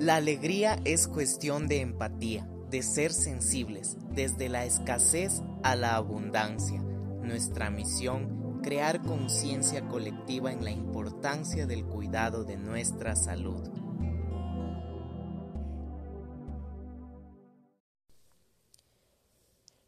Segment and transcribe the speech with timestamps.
[0.00, 6.80] La alegría es cuestión de empatía, de ser sensibles, desde la escasez a la abundancia.
[6.80, 13.68] Nuestra misión, crear conciencia colectiva en la importancia del cuidado de nuestra salud.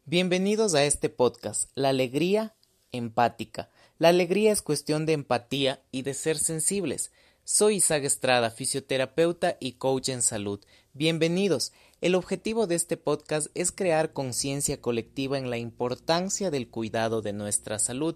[0.03, 2.53] Bienvenidos a este podcast, La Alegría
[2.91, 3.69] Empática.
[3.97, 7.13] La alegría es cuestión de empatía y de ser sensibles.
[7.43, 10.59] Soy Isaac Estrada, fisioterapeuta y coach en salud.
[10.93, 11.73] Bienvenidos.
[11.99, 17.33] El objetivo de este podcast es crear conciencia colectiva en la importancia del cuidado de
[17.33, 18.15] nuestra salud,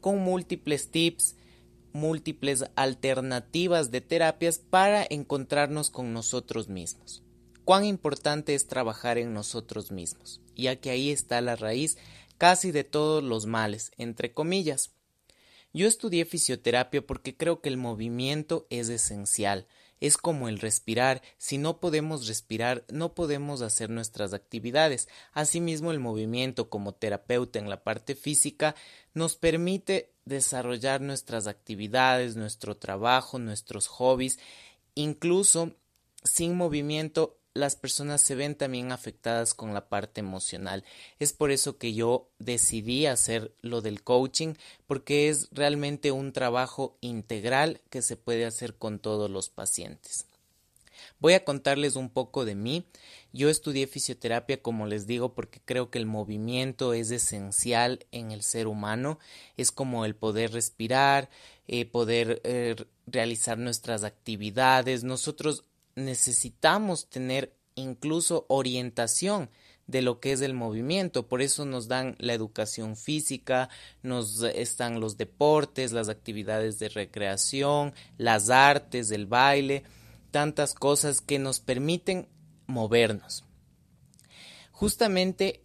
[0.00, 1.36] con múltiples tips,
[1.92, 7.22] múltiples alternativas de terapias para encontrarnos con nosotros mismos.
[7.66, 11.98] Cuán importante es trabajar en nosotros mismos, ya que ahí está la raíz
[12.38, 14.93] casi de todos los males, entre comillas.
[15.74, 19.66] Yo estudié fisioterapia porque creo que el movimiento es esencial,
[19.98, 25.08] es como el respirar, si no podemos respirar no podemos hacer nuestras actividades.
[25.32, 28.76] Asimismo el movimiento como terapeuta en la parte física
[29.14, 34.38] nos permite desarrollar nuestras actividades, nuestro trabajo, nuestros hobbies,
[34.94, 35.72] incluso
[36.22, 40.84] sin movimiento las personas se ven también afectadas con la parte emocional.
[41.20, 44.54] Es por eso que yo decidí hacer lo del coaching,
[44.86, 50.26] porque es realmente un trabajo integral que se puede hacer con todos los pacientes.
[51.20, 52.86] Voy a contarles un poco de mí.
[53.32, 58.42] Yo estudié fisioterapia, como les digo, porque creo que el movimiento es esencial en el
[58.42, 59.18] ser humano.
[59.56, 61.30] Es como el poder respirar,
[61.66, 62.76] eh, poder eh,
[63.06, 65.04] realizar nuestras actividades.
[65.04, 65.64] Nosotros
[65.96, 69.50] necesitamos tener incluso orientación
[69.86, 73.68] de lo que es el movimiento, por eso nos dan la educación física,
[74.02, 79.82] nos están los deportes, las actividades de recreación, las artes, el baile,
[80.30, 82.28] tantas cosas que nos permiten
[82.66, 83.44] movernos.
[84.72, 85.62] Justamente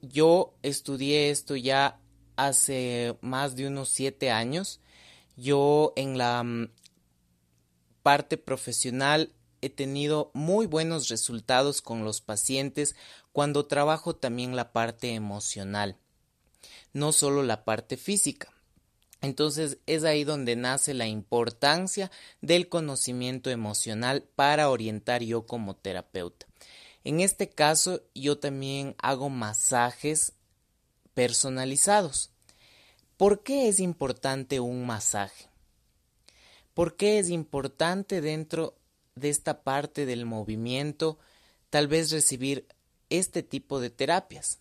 [0.00, 2.00] yo estudié esto ya
[2.36, 4.80] hace más de unos siete años.
[5.36, 6.70] Yo en la mm,
[8.08, 12.96] parte profesional he tenido muy buenos resultados con los pacientes
[13.32, 15.98] cuando trabajo también la parte emocional,
[16.94, 18.50] no solo la parte física.
[19.20, 22.10] Entonces es ahí donde nace la importancia
[22.40, 26.46] del conocimiento emocional para orientar yo como terapeuta.
[27.04, 30.32] En este caso yo también hago masajes
[31.12, 32.30] personalizados.
[33.18, 35.47] ¿Por qué es importante un masaje?
[36.78, 38.78] ¿Por qué es importante dentro
[39.16, 41.18] de esta parte del movimiento
[41.70, 42.68] tal vez recibir
[43.10, 44.60] este tipo de terapias?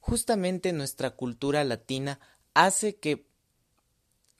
[0.00, 2.20] Justamente nuestra cultura latina
[2.54, 3.26] hace que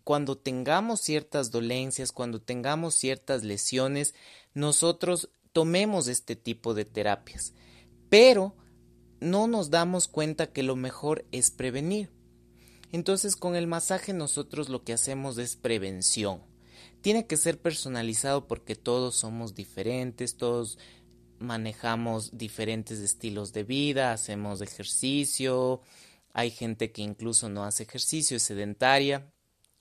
[0.05, 4.15] cuando tengamos ciertas dolencias, cuando tengamos ciertas lesiones,
[4.55, 7.53] nosotros tomemos este tipo de terapias.
[8.09, 8.57] Pero
[9.21, 12.11] no nos damos cuenta que lo mejor es prevenir.
[12.91, 16.51] Entonces con el masaje nosotros lo que hacemos es prevención
[17.03, 20.79] tiene que ser personalizado porque todos somos diferentes, todos
[21.39, 25.83] manejamos diferentes estilos de vida, hacemos ejercicio,
[26.33, 29.31] hay gente que incluso no hace ejercicio, es sedentaria,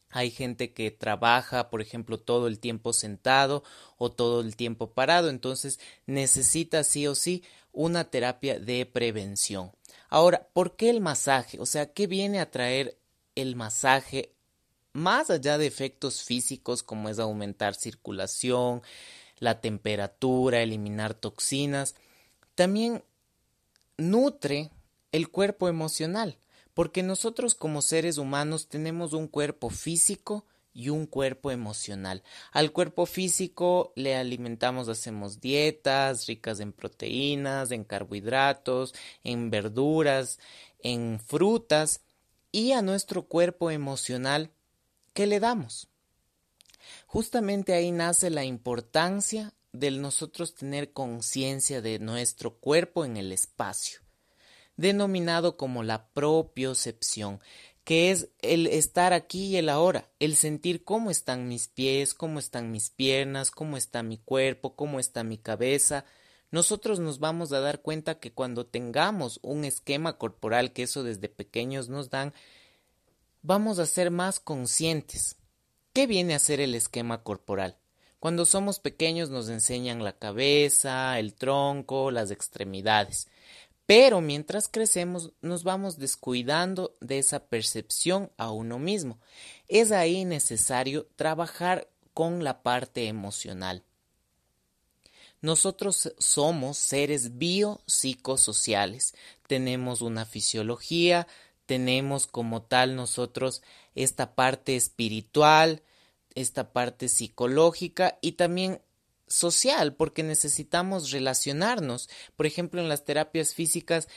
[0.09, 3.64] hay gente que trabaja, por ejemplo, todo el tiempo sentado
[3.98, 9.72] o todo el tiempo parado, entonces necesita sí o sí una terapia de prevención.
[10.09, 11.59] Ahora, ¿por qué el masaje?
[11.59, 12.98] O sea, ¿qué viene a traer
[13.36, 14.36] el masaje
[14.94, 18.82] más allá de efectos físicos como es aumentar circulación,
[19.40, 21.96] la temperatura, eliminar toxinas,
[22.55, 23.03] también
[23.97, 24.72] nutre
[25.11, 26.38] el cuerpo emocional,
[26.73, 32.23] porque nosotros como seres humanos tenemos un cuerpo físico y un cuerpo emocional.
[32.52, 40.40] Al cuerpo físico le alimentamos, hacemos dietas ricas en proteínas, en carbohidratos, en verduras,
[40.79, 42.02] en frutas,
[42.53, 44.52] y a nuestro cuerpo emocional
[45.13, 45.90] ¿Qué le damos?
[47.05, 54.02] Justamente ahí nace la importancia del nosotros tener conciencia de nuestro cuerpo en el espacio,
[54.78, 57.40] denominado como la propiocepción.
[57.84, 62.37] que es el estar aquí y el ahora, el sentir cómo están mis pies, cómo
[62.37, 66.05] están mis piernas, cómo está mi cuerpo, cómo está mi cabeza.
[66.52, 71.28] Nosotros nos vamos a dar cuenta que cuando tengamos un esquema corporal, que eso desde
[71.28, 72.34] pequeños nos dan,
[73.41, 75.38] vamos a ser más conscientes.
[75.93, 77.78] ¿Qué viene a ser el esquema corporal?
[78.20, 83.28] Cuando somos pequeños nos enseñan la cabeza, el tronco, las extremidades.
[83.88, 89.20] Pero mientras crecemos nos vamos descuidando de esa percepción a uno mismo.
[89.67, 93.84] Es ahí necesario trabajar con la parte emocional.
[95.41, 99.16] Nosotros somos seres biopsicosociales.
[99.47, 101.28] Tenemos una fisiología,
[101.66, 103.61] tenemos como tal nosotros
[103.96, 105.84] esta parte espiritual,
[106.35, 108.81] esta parte psicológica y también
[109.28, 112.09] social, porque necesitamos relacionarnos.
[112.35, 114.08] Por ejemplo, en las terapias físicas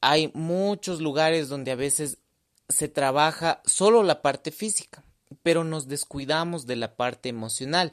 [0.00, 2.18] hay muchos lugares donde a veces
[2.68, 5.04] se trabaja solo la parte física,
[5.42, 7.92] pero nos descuidamos de la parte emocional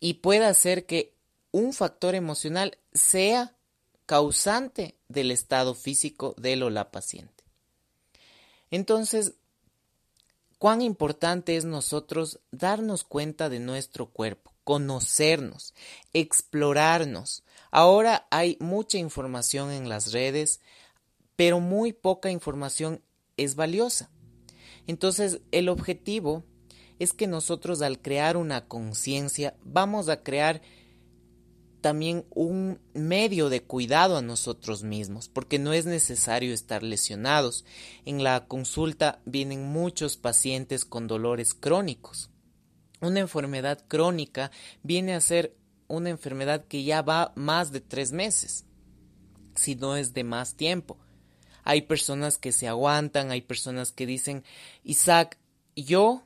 [0.00, 1.14] y puede hacer que
[1.50, 3.56] un factor emocional sea
[4.06, 7.41] causante del estado físico del o la paciente.
[8.72, 9.34] Entonces,
[10.58, 15.74] cuán importante es nosotros darnos cuenta de nuestro cuerpo, conocernos,
[16.14, 17.44] explorarnos.
[17.70, 20.60] Ahora hay mucha información en las redes,
[21.36, 23.02] pero muy poca información
[23.36, 24.10] es valiosa.
[24.86, 26.42] Entonces, el objetivo
[26.98, 30.62] es que nosotros al crear una conciencia vamos a crear
[31.82, 37.66] también un medio de cuidado a nosotros mismos, porque no es necesario estar lesionados.
[38.06, 42.30] En la consulta vienen muchos pacientes con dolores crónicos.
[43.02, 44.50] Una enfermedad crónica
[44.82, 45.54] viene a ser
[45.88, 48.64] una enfermedad que ya va más de tres meses,
[49.54, 50.98] si no es de más tiempo.
[51.64, 54.44] Hay personas que se aguantan, hay personas que dicen,
[54.84, 55.38] Isaac,
[55.76, 56.24] yo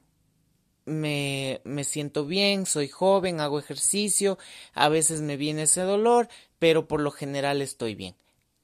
[0.87, 4.39] me, me siento bien, soy joven, hago ejercicio,
[4.73, 6.29] a veces me viene ese dolor,
[6.59, 8.15] pero por lo general estoy bien.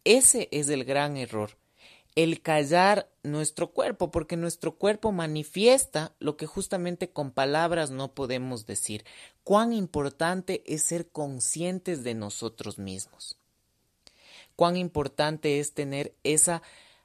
[0.04, 1.56] Ese es el gran error,
[2.14, 8.66] el callar nuestro cuerpo, porque nuestro cuerpo manifiesta lo que justamente con palabras no podemos
[8.66, 9.04] decir.
[9.44, 13.36] Cuán importante es ser conscientes de nosotros mismos.
[14.56, 16.62] Cuán importante es tener esa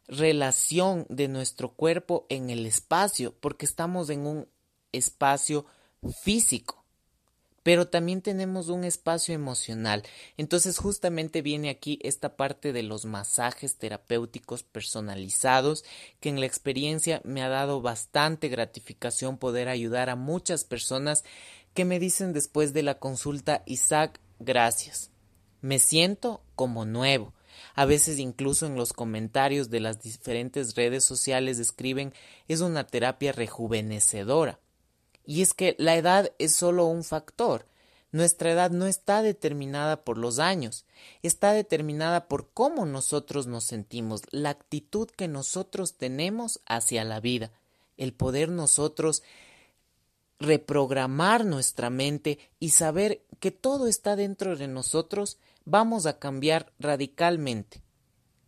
[0.07, 4.47] relación de nuestro cuerpo en el espacio, porque estamos en un
[4.92, 5.66] espacio
[6.24, 6.84] físico,
[7.63, 10.04] pero también tenemos un espacio emocional.
[10.38, 15.84] Entonces justamente viene aquí esta parte de los masajes terapéuticos personalizados,
[16.22, 21.25] que en la experiencia me ha dado bastante gratificación poder ayudar a muchas personas
[21.74, 25.12] que me dicen después de la consulta, Isaac, gracias.
[25.62, 27.34] Me siento como nuevo.
[27.75, 32.13] A veces incluso en los comentarios de las diferentes redes sociales escriben
[32.48, 34.60] es una terapia rejuvenecedora.
[35.27, 37.68] Y es que la edad es solo un factor.
[38.13, 40.85] Nuestra edad no está determinada por los años,
[41.21, 47.51] está determinada por cómo nosotros nos sentimos, la actitud que nosotros tenemos hacia la vida,
[47.97, 49.24] el poder nosotros
[50.39, 57.83] reprogramar nuestra mente y saber que todo está dentro de nosotros, vamos a cambiar radicalmente.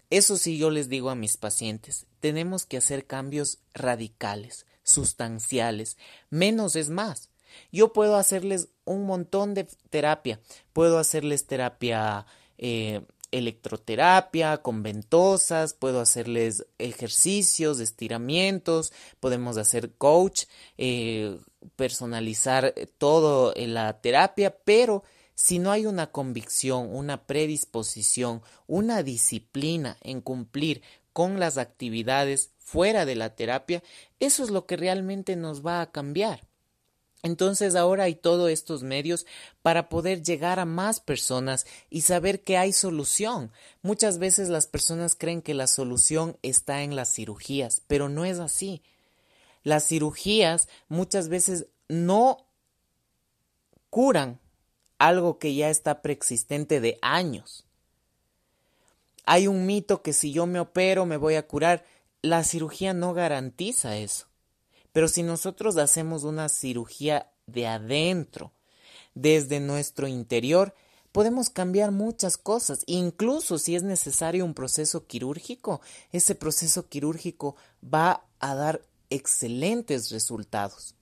[0.10, 5.98] Eso sí yo les digo a mis pacientes, tenemos que hacer cambios radicales sustanciales.
[6.30, 7.30] Menos es más.
[7.72, 10.40] Yo puedo hacerles un montón de terapia.
[10.74, 12.26] Puedo hacerles terapia
[12.58, 20.46] eh, electroterapia con ventosas, puedo hacerles ejercicios, estiramientos, podemos hacer coach,
[20.78, 21.38] eh,
[21.76, 25.04] personalizar todo en la terapia, pero
[25.36, 30.82] si no hay una convicción, una predisposición, una disciplina en cumplir
[31.20, 33.84] con las actividades fuera de la terapia,
[34.22, 36.48] eso es lo que realmente nos va a cambiar.
[37.24, 39.26] Entonces ahora hay todos estos medios
[39.62, 43.52] para poder llegar a más personas y saber que hay solución.
[43.82, 48.40] Muchas veces las personas creen que la solución está en las cirugías, pero no es
[48.40, 48.82] así.
[49.62, 52.48] Las cirugías muchas veces no
[53.90, 54.40] curan
[55.00, 57.66] algo que ya está preexistente de años.
[59.32, 61.86] Hay un mito que si yo me opero me voy a curar.
[62.24, 64.26] La cirugía no garantiza eso.
[64.92, 68.54] Pero si nosotros hacemos una cirugía de adentro,
[69.14, 70.74] desde nuestro interior,
[71.12, 72.80] podemos cambiar muchas cosas.
[72.88, 75.80] Incluso si es necesario un proceso quirúrgico,
[76.12, 78.82] ese proceso quirúrgico va a dar
[79.12, 80.96] excelentes resultados.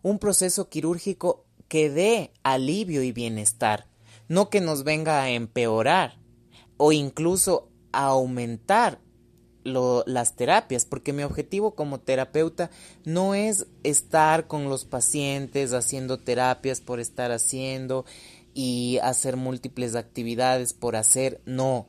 [0.00, 3.86] Un proceso quirúrgico que dé alivio y bienestar,
[4.28, 6.21] no que nos venga a empeorar
[6.76, 9.00] o incluso aumentar
[9.64, 12.70] las terapias, porque mi objetivo como terapeuta
[13.04, 18.04] no es estar con los pacientes haciendo terapias por estar haciendo
[18.54, 21.86] y hacer múltiples actividades por hacer, no.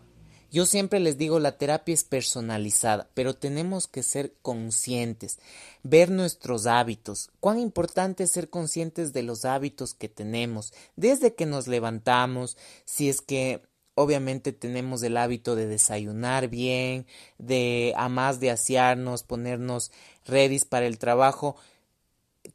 [0.51, 5.39] Yo siempre les digo, la terapia es personalizada, pero tenemos que ser conscientes,
[5.81, 7.31] ver nuestros hábitos.
[7.39, 13.09] Cuán importante es ser conscientes de los hábitos que tenemos, desde que nos levantamos, si
[13.09, 13.63] es que
[13.95, 17.05] obviamente tenemos el hábito de desayunar bien,
[17.37, 19.91] de a más de asearnos, ponernos
[20.25, 21.55] ready para el trabajo,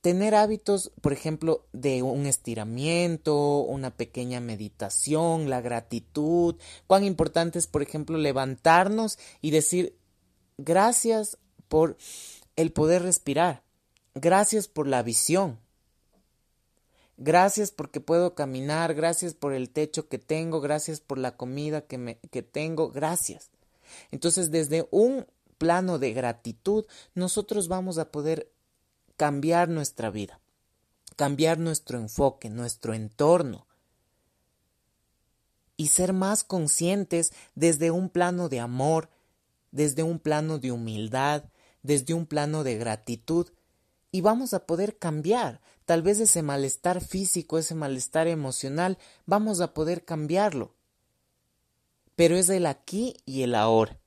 [0.01, 7.67] tener hábitos, por ejemplo, de un estiramiento, una pequeña meditación, la gratitud, cuán importante es,
[7.67, 9.97] por ejemplo, levantarnos y decir
[10.59, 11.97] gracias por
[12.57, 13.63] el poder respirar,
[14.15, 15.59] gracias por la visión,
[17.19, 21.99] gracias porque puedo caminar, gracias por el techo que tengo, gracias por la comida que,
[21.99, 23.51] me, que tengo, gracias.
[24.11, 25.27] Entonces, desde un
[25.59, 28.51] plano de gratitud, nosotros vamos a poder
[29.17, 30.41] cambiar nuestra vida,
[31.17, 33.67] cambiar nuestro enfoque, nuestro entorno
[35.77, 39.11] y ser más conscientes desde un plano de amor,
[39.73, 41.45] desde un plano de humildad,
[41.83, 43.49] desde un plano de gratitud
[44.11, 45.61] y vamos a poder cambiar.
[45.89, 50.75] Tal vez ese malestar físico, ese malestar emocional, vamos a poder cambiarlo.
[52.15, 53.99] Pero es el aquí y el ahora.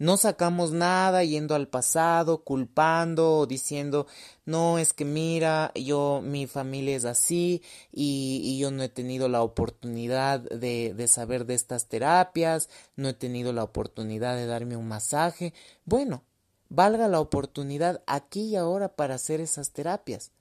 [0.00, 4.08] No sacamos nada yendo al pasado, culpando o diciendo,
[4.44, 9.28] no, es que mira, yo, mi familia es así y, y yo no he tenido
[9.28, 14.76] la oportunidad de, de saber de estas terapias, no he tenido la oportunidad de darme
[14.76, 15.54] un masaje.
[15.84, 16.24] Bueno,
[16.70, 20.32] valga la oportunidad aquí y ahora para hacer esas terapias,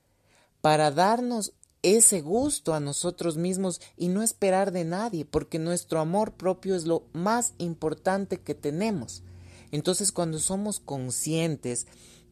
[0.63, 1.51] para darnos
[1.81, 6.85] ese gusto a nosotros mismos y no esperar de nadie, porque nuestro amor propio es
[6.85, 9.23] lo más importante que tenemos.
[9.71, 11.85] Entonces cuando somos conscientes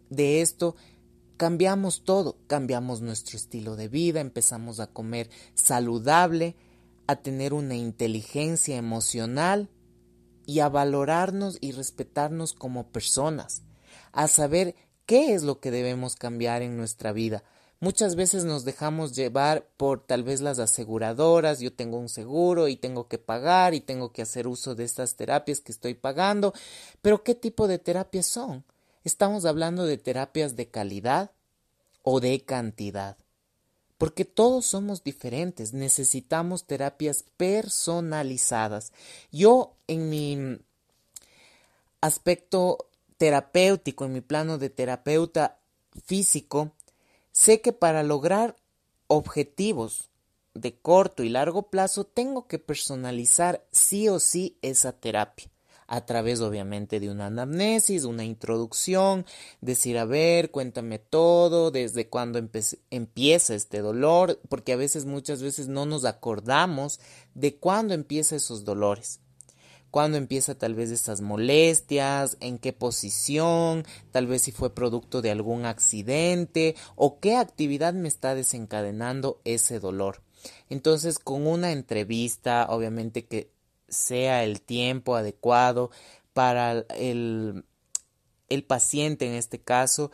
[0.10, 0.78] de esto,
[1.36, 6.56] cambiamos todo, cambiamos nuestro estilo de vida, empezamos a comer saludable,
[7.08, 9.70] a tener una inteligencia emocional
[10.46, 13.64] y a valorarnos y respetarnos como personas,
[14.14, 14.74] a saber
[15.06, 17.44] qué es lo que debemos cambiar en nuestra vida,
[17.84, 22.76] Muchas veces nos dejamos llevar por tal vez las aseguradoras, yo tengo un seguro y
[22.76, 26.54] tengo que pagar y tengo que hacer uso de estas terapias que estoy pagando,
[27.02, 28.64] pero ¿qué tipo de terapias son?
[29.04, 31.32] ¿Estamos hablando de terapias de calidad
[32.04, 33.18] o de cantidad?
[33.98, 38.94] Porque todos somos diferentes, necesitamos terapias personalizadas.
[39.32, 40.60] Yo en mi
[42.00, 45.58] aspecto terapéutico, en mi plano de terapeuta
[46.06, 46.74] físico,
[47.32, 48.56] Sé que para lograr
[49.08, 50.12] objetivos
[50.54, 55.50] de corto y largo plazo tengo que personalizar sí o sí esa terapia.
[55.88, 59.26] A través obviamente de una anamnesis, una introducción,
[59.60, 62.40] decir, a ver, cuéntame todo, desde cuándo
[62.90, 67.00] empieza este dolor, porque a veces muchas veces no nos acordamos
[67.34, 69.21] de cuándo empieza esos dolores
[69.92, 75.32] cuándo empieza tal vez estas molestias, en qué posición, tal vez si fue producto de
[75.32, 80.24] algún accidente o qué actividad me está desencadenando ese dolor.
[80.70, 83.52] Entonces, con una entrevista, obviamente que
[83.90, 85.92] sea el tiempo adecuado
[86.34, 87.66] para el,
[88.50, 90.12] el paciente en este caso,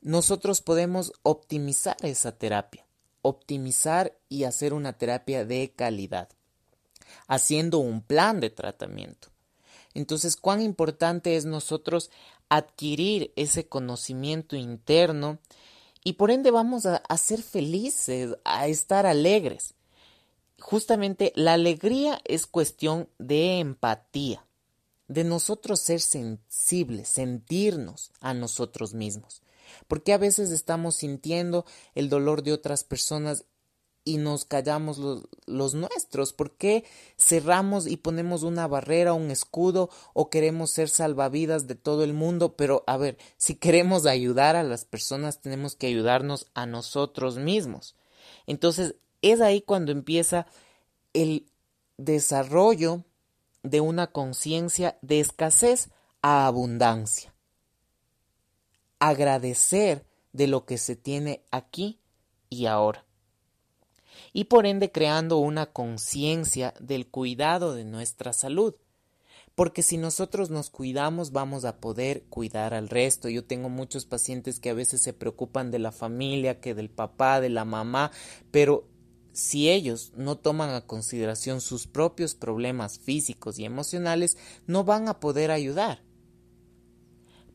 [0.00, 2.86] nosotros podemos optimizar esa terapia,
[3.20, 6.30] optimizar y hacer una terapia de calidad
[7.26, 9.28] haciendo un plan de tratamiento.
[9.94, 12.10] Entonces, cuán importante es nosotros
[12.48, 15.38] adquirir ese conocimiento interno
[16.02, 19.74] y por ende vamos a, ser felices, a estar alegres.
[20.58, 24.44] Justamente la alegría es cuestión de empatía,
[25.08, 29.42] de nosotros ser sensibles, sentirnos a nosotros mismos.
[29.88, 31.64] Porque a veces estamos sintiendo
[31.94, 33.44] el dolor de otras personas
[34.04, 34.98] y nos callamos
[35.46, 36.32] los, nuestros?
[36.32, 36.84] ¿Por qué
[37.18, 42.56] cerramos y ponemos una barrera, un escudo o queremos ser salvavidas de todo el mundo?
[42.56, 47.96] Pero a ver, si queremos ayudar a las personas tenemos que ayudarnos a nosotros mismos.
[48.46, 50.46] Entonces es ahí cuando empieza
[51.12, 51.46] el
[51.98, 53.04] desarrollo
[53.62, 55.90] de una conciencia de escasez
[56.22, 57.34] a abundancia.
[58.98, 62.00] Agradecer de lo que se tiene aquí
[62.48, 63.04] y ahora
[64.32, 68.74] y por ende creando una conciencia del cuidado de nuestra salud.
[69.54, 73.28] Porque si nosotros nos cuidamos vamos a poder cuidar al resto.
[73.28, 77.40] Yo tengo muchos pacientes que a veces se preocupan de la familia, que del papá,
[77.40, 78.10] de la mamá,
[78.50, 78.88] pero
[79.32, 85.20] si ellos no toman a consideración sus propios problemas físicos y emocionales, no van a
[85.20, 86.02] poder ayudar.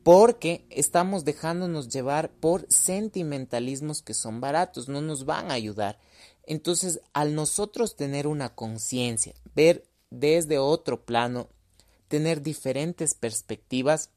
[0.02, 5.98] porque estamos dejándonos llevar por sentimentalismos que son baratos, no nos van a ayudar.
[6.46, 11.48] Entonces, al nosotros tener una conciencia, ver desde otro plano,
[12.08, 14.10] tener diferentes perspectivas,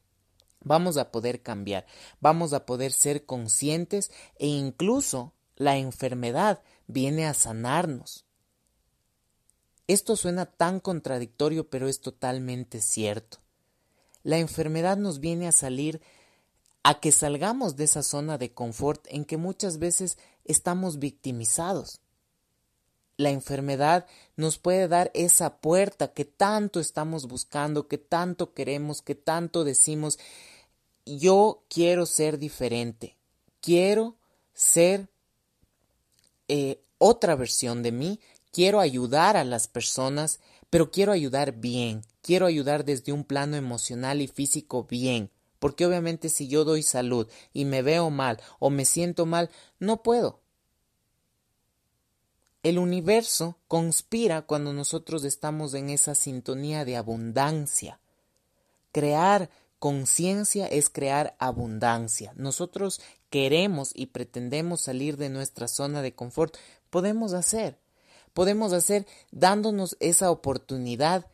[0.62, 1.86] vamos a poder cambiar,
[2.20, 8.24] vamos a poder ser conscientes e incluso la enfermedad viene a sanarnos.
[9.88, 13.38] Esto suena tan contradictorio, pero es totalmente cierto.
[14.22, 16.00] La enfermedad nos viene a salir
[16.82, 22.00] a que salgamos de esa zona de confort en que muchas veces estamos victimizados.
[23.20, 29.14] La enfermedad nos puede dar esa puerta que tanto estamos buscando, que tanto queremos, que
[29.14, 30.18] tanto decimos,
[31.04, 33.18] yo quiero ser diferente,
[33.60, 34.16] quiero
[34.54, 35.10] ser
[36.48, 38.20] eh, otra versión de mí,
[38.52, 44.22] quiero ayudar a las personas, pero quiero ayudar bien, quiero ayudar desde un plano emocional
[44.22, 48.86] y físico bien, porque obviamente si yo doy salud y me veo mal o me
[48.86, 50.39] siento mal, no puedo.
[52.62, 58.00] El universo conspira cuando nosotros estamos en esa sintonía de abundancia.
[58.92, 59.48] Crear
[59.78, 62.34] conciencia es crear abundancia.
[62.36, 63.00] Nosotros
[63.30, 66.56] queremos y pretendemos salir de nuestra zona de confort.
[66.90, 67.78] Podemos hacer.
[68.34, 71.26] Podemos hacer dándonos esa oportunidad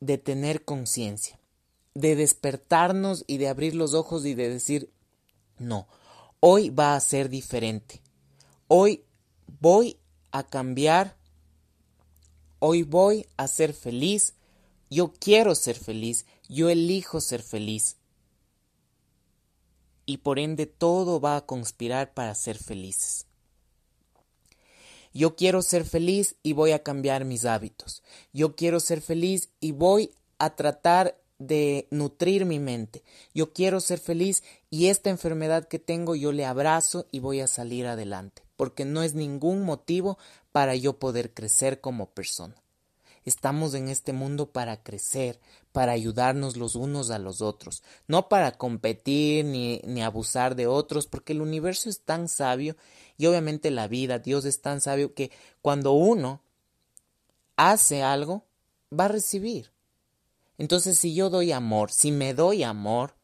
[0.00, 1.38] de tener conciencia,
[1.94, 4.90] de despertarnos y de abrir los ojos y de decir,
[5.58, 5.86] no,
[6.40, 8.00] hoy va a ser diferente.
[8.66, 9.04] Hoy
[9.60, 9.98] voy
[10.30, 11.16] a cambiar.
[12.58, 14.34] Hoy voy a ser feliz.
[14.90, 16.26] Yo quiero ser feliz.
[16.48, 17.96] Yo elijo ser feliz.
[20.06, 23.26] Y por ende todo va a conspirar para ser felices.
[25.12, 28.02] Yo quiero ser feliz y voy a cambiar mis hábitos.
[28.32, 33.02] Yo quiero ser feliz y voy a tratar de nutrir mi mente.
[33.34, 37.46] Yo quiero ser feliz y esta enfermedad que tengo yo le abrazo y voy a
[37.46, 40.18] salir adelante, porque no es ningún motivo
[40.50, 42.56] para yo poder crecer como persona.
[43.24, 45.38] Estamos en este mundo para crecer,
[45.70, 51.06] para ayudarnos los unos a los otros, no para competir ni, ni abusar de otros,
[51.06, 52.76] porque el universo es tan sabio
[53.16, 55.30] y obviamente la vida, Dios es tan sabio que
[55.62, 56.40] cuando uno
[57.54, 58.44] hace algo,
[58.92, 59.70] va a recibir.
[60.56, 63.14] Entonces, si yo doy amor, si me doy amor,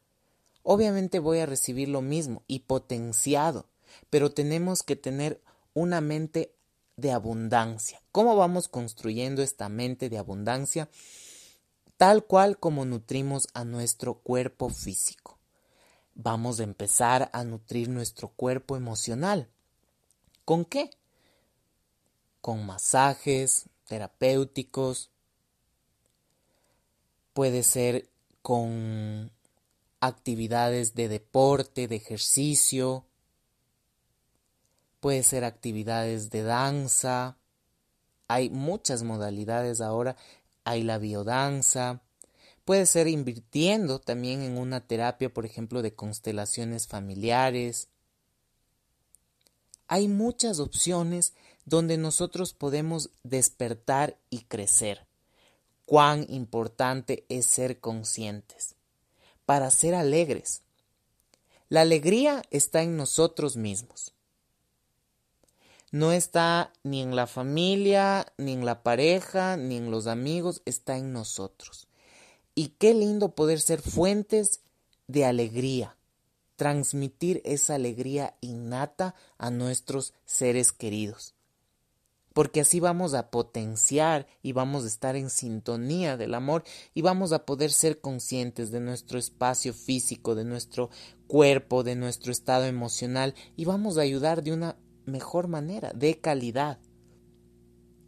[0.62, 3.66] obviamente voy a recibir lo mismo y potenciado,
[4.14, 6.54] pero tenemos que tener una mente
[6.94, 8.00] de abundancia.
[8.12, 10.88] ¿Cómo vamos construyendo esta mente de abundancia?
[11.96, 15.40] Tal cual como nutrimos a nuestro cuerpo físico.
[16.14, 19.48] Vamos a empezar a nutrir nuestro cuerpo emocional.
[20.44, 20.90] ¿Con qué?
[22.40, 25.10] Con masajes terapéuticos,
[27.32, 28.08] puede ser
[28.42, 29.32] con
[29.98, 33.06] actividades de deporte, de ejercicio,
[35.04, 37.36] puede ser actividades de danza,
[38.26, 40.16] hay muchas modalidades ahora,
[40.64, 42.00] hay la biodanza,
[42.64, 47.88] puede ser invirtiendo también en una terapia, por ejemplo, de constelaciones familiares,
[49.88, 51.34] hay muchas opciones
[51.66, 55.06] donde nosotros podemos despertar y crecer.
[55.84, 58.74] Cuán importante es ser conscientes
[59.44, 60.62] para ser alegres.
[61.68, 64.13] La alegría está en nosotros mismos.
[65.94, 70.98] No está ni en la familia, ni en la pareja, ni en los amigos, está
[70.98, 71.86] en nosotros.
[72.56, 74.62] Y qué lindo poder ser fuentes
[75.06, 75.96] de alegría
[76.56, 81.34] transmitir esa alegría innata a nuestros seres queridos.
[82.32, 87.32] Porque así vamos a potenciar y vamos a estar en sintonía del amor y vamos
[87.32, 90.90] a poder ser conscientes de nuestro espacio físico, de nuestro
[91.28, 94.76] cuerpo, de nuestro estado emocional y vamos a ayudar de una
[95.06, 96.78] mejor manera, de calidad,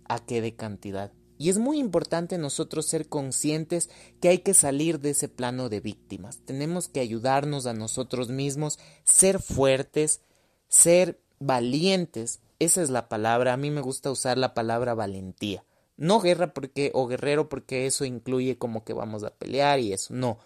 [0.09, 1.13] a que de cantidad.
[1.39, 5.81] Y es muy importante nosotros ser conscientes que hay que salir de ese plano de
[5.81, 6.39] víctimas.
[6.45, 10.23] Tenemos que ayudarnos a nosotros mismos, ser fuertes,
[10.69, 12.41] ser valientes.
[12.59, 13.53] Esa es la palabra.
[13.53, 15.63] A mí me gusta usar la palabra valentía.
[15.99, 20.15] No guerra porque o guerrero porque eso incluye como que vamos a pelear y eso.
[20.15, 20.39] No.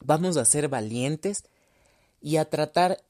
[0.00, 1.44] Vamos a ser valientes
[2.20, 3.02] y a tratar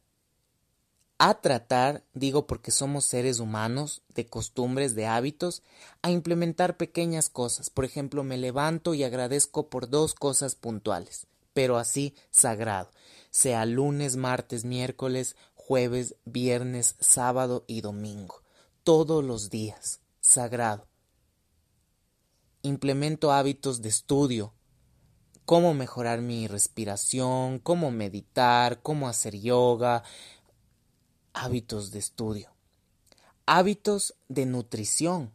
[1.26, 5.62] a tratar, digo porque somos seres humanos, de costumbres, de hábitos,
[6.02, 7.70] a implementar pequeñas cosas.
[7.70, 12.90] Por ejemplo, me levanto y agradezco por dos cosas puntuales, pero así sagrado,
[13.30, 18.42] sea lunes, martes, miércoles, jueves, viernes, sábado y domingo,
[18.82, 20.86] todos los días, sagrado.
[22.60, 24.52] Implemento hábitos de estudio,
[25.44, 30.02] cómo mejorar mi respiración, cómo meditar, cómo hacer yoga,
[31.34, 32.50] hábitos de estudio,
[33.44, 35.32] hábitos de nutrición,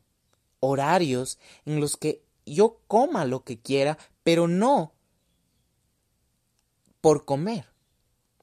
[0.60, 4.94] horarios en los que yo coma lo que quiera, pero no
[7.02, 7.68] por comer.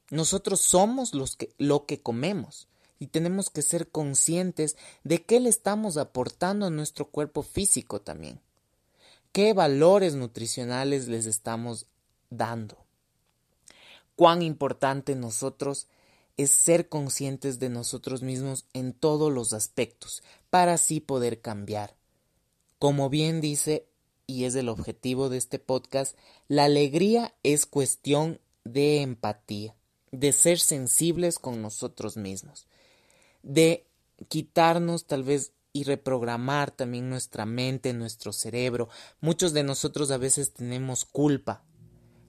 [0.09, 2.67] Nosotros somos los que, lo que comemos
[2.99, 8.39] y tenemos que ser conscientes de qué le estamos aportando a nuestro cuerpo físico también.
[9.31, 11.85] ¿Qué valores nutricionales les estamos
[12.29, 12.77] dando?
[14.15, 15.87] Cuán importante nosotros
[16.37, 21.95] es ser conscientes de nosotros mismos en todos los aspectos para así poder cambiar.
[22.79, 23.87] Como bien dice,
[24.27, 26.15] y es el objetivo de este podcast,
[26.47, 29.75] la alegría es cuestión de empatía,
[30.11, 32.67] de ser sensibles con nosotros mismos,
[33.41, 33.87] de
[34.27, 38.89] quitarnos tal vez y reprogramar también nuestra mente, nuestro cerebro.
[39.21, 41.63] Muchos de nosotros a veces tenemos culpa.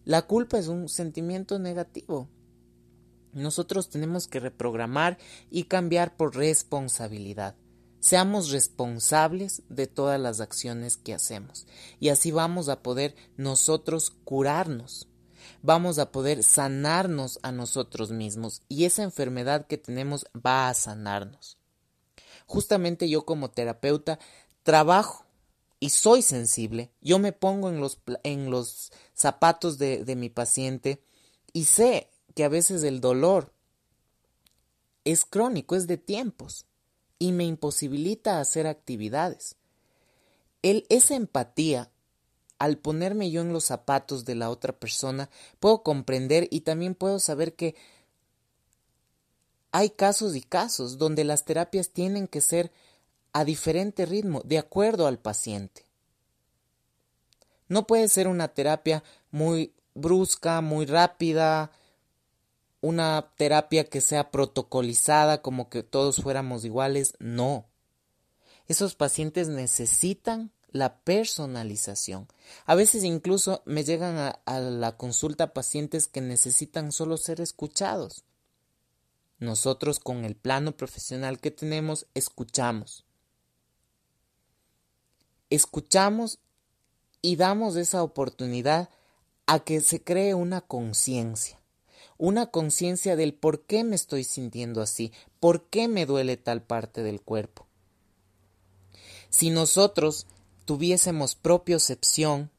[0.05, 2.29] La culpa es un sentimiento negativo.
[3.33, 5.19] Nosotros tenemos que reprogramar
[5.51, 7.55] y cambiar por responsabilidad.
[8.01, 11.67] Seamos responsables de todas las acciones que hacemos
[11.99, 15.09] y así vamos a poder nosotros curarnos.
[15.62, 21.59] Vamos a poder sanarnos a nosotros mismos y esa enfermedad que tenemos va a sanarnos.
[22.47, 24.21] Justamente yo como terapeuta
[24.62, 25.25] trabajo
[25.81, 26.93] y soy sensible.
[27.01, 31.03] Yo me pongo en los, en los zapatos de, de mi paciente
[31.53, 33.53] y sé que a veces el dolor
[35.05, 36.66] es crónico, es de tiempos
[37.18, 39.57] y me imposibilita hacer actividades.
[40.62, 41.90] El, esa empatía,
[42.61, 47.18] al ponerme yo en los zapatos de la otra persona, puedo comprender y también puedo
[47.18, 47.74] saber que
[49.72, 52.70] hay casos y casos donde las terapias tienen que ser
[53.33, 55.87] a diferente ritmo, de acuerdo al paciente.
[57.66, 61.72] No puede ser una terapia muy brusca, muy rápida,
[62.81, 67.67] una terapia que sea protocolizada, como que todos fuéramos iguales, no.
[68.67, 72.29] Esos pacientes necesitan la personalización.
[72.67, 78.25] A veces incluso me llegan a, la consulta pacientes que necesitan solo ser escuchados.
[79.38, 83.05] Nosotros con el plano profesional que tenemos escuchamos.
[85.51, 86.41] Escuchamos
[87.23, 88.91] y damos esa oportunidad
[89.47, 91.58] a que se cree una conciencia,
[92.18, 97.02] una conciencia del por qué me estoy sintiendo así, por qué me duele tal parte
[97.02, 97.66] del cuerpo.
[99.31, 100.26] Si nosotros
[100.64, 102.50] tuviésemos propiocepción,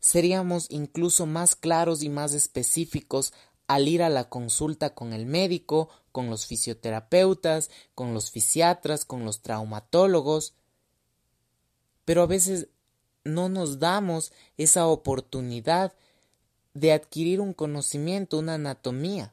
[0.00, 3.32] seríamos incluso más claros y más específicos
[3.66, 9.24] al ir a la consulta con el médico, con los fisioterapeutas, con los fisiatras, con
[9.24, 10.54] los traumatólogos,
[12.04, 12.68] pero a veces
[13.24, 15.94] no nos damos esa oportunidad
[16.74, 19.32] de adquirir un conocimiento, una anatomía,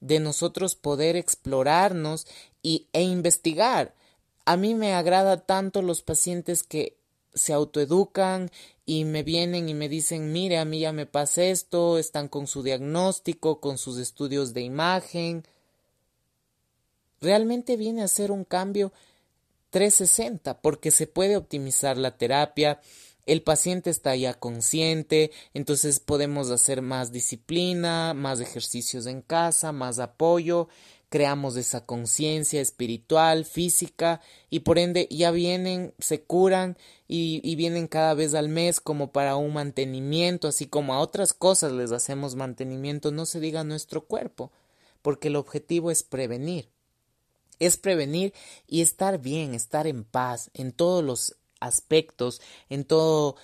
[0.00, 2.26] de nosotros poder explorarnos
[2.62, 3.94] y, e investigar.
[4.44, 6.96] A mí me agrada tanto los pacientes que
[7.34, 8.50] se autoeducan
[8.84, 12.48] y me vienen y me dicen, mire, a mí ya me pasa esto, están con
[12.48, 15.44] su diagnóstico, con sus estudios de imagen.
[17.20, 18.92] Realmente viene a ser un cambio
[19.70, 22.80] 360 porque se puede optimizar la terapia,
[23.26, 29.98] el paciente está ya consciente, entonces podemos hacer más disciplina, más ejercicios en casa, más
[29.98, 30.68] apoyo,
[31.12, 38.14] creamos esa conciencia espiritual, física, y por ende ya vienen, se curan y, vienen cada
[38.14, 43.12] vez al mes como para un mantenimiento, así como a otras cosas les hacemos mantenimiento,
[43.12, 44.52] no se diga nuestro cuerpo,
[45.02, 46.70] porque el objetivo es prevenir.
[47.58, 48.32] Es prevenir
[48.66, 53.36] y estar bien, estar en paz en todos los aspectos, en todo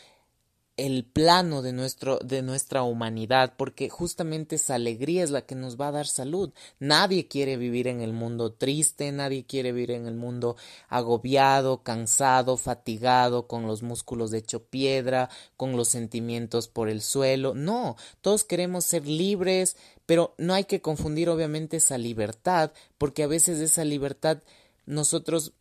[0.78, 5.78] el plano de, nuestro, de nuestra humanidad, porque justamente esa alegría es la que nos
[5.78, 6.52] va a dar salud.
[6.78, 10.56] Nadie quiere vivir en el mundo triste, nadie quiere vivir en el mundo
[10.88, 17.54] agobiado, cansado, fatigado, con los músculos hecho piedra, con los sentimientos por el suelo.
[17.54, 19.76] No, todos queremos ser libres,
[20.06, 24.38] pero no hay que confundir obviamente esa libertad, porque a veces esa libertad
[24.86, 25.52] nosotros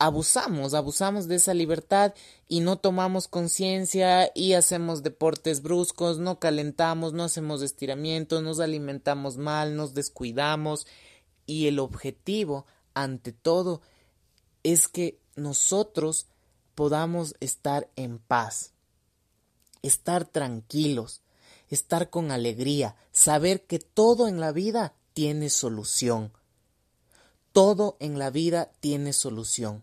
[0.00, 2.14] abusamos, abusamos de esa libertad
[2.48, 9.36] y no tomamos conciencia y hacemos deportes bruscos, no calentamos, no hacemos estiramiento, nos alimentamos
[9.36, 10.86] mal, nos descuidamos
[11.44, 13.82] y el objetivo ante todo
[14.62, 16.28] es que nosotros
[16.74, 18.72] podamos estar en paz,
[19.82, 21.20] estar tranquilos,
[21.68, 26.32] estar con alegría, saber que todo en la vida tiene solución.
[27.52, 29.82] Todo en la vida tiene solución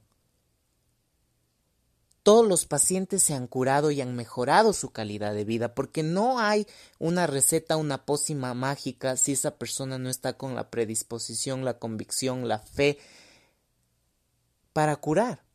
[2.27, 6.41] todos los pacientes se han curado y han mejorado su calidad de vida, porque no
[6.41, 6.67] hay
[6.99, 12.49] una receta, una pócima mágica si esa persona no está con la predisposición, la convicción,
[12.49, 12.97] la fe
[14.73, 15.45] para curar.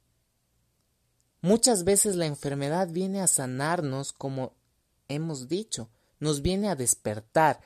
[1.43, 4.55] Muchas veces la enfermedad viene a sanarnos, como
[5.09, 7.61] hemos dicho, nos viene a despertar,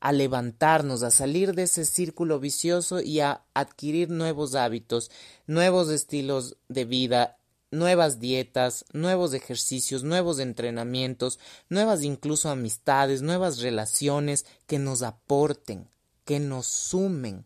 [0.00, 5.10] a levantarnos, a salir de ese círculo vicioso y a adquirir nuevos hábitos,
[5.46, 7.37] nuevos estilos de vida,
[7.70, 15.88] nuevas dietas, nuevos ejercicios, nuevos entrenamientos, nuevas incluso amistades, nuevas relaciones que nos aporten,
[16.24, 17.44] que nos sumen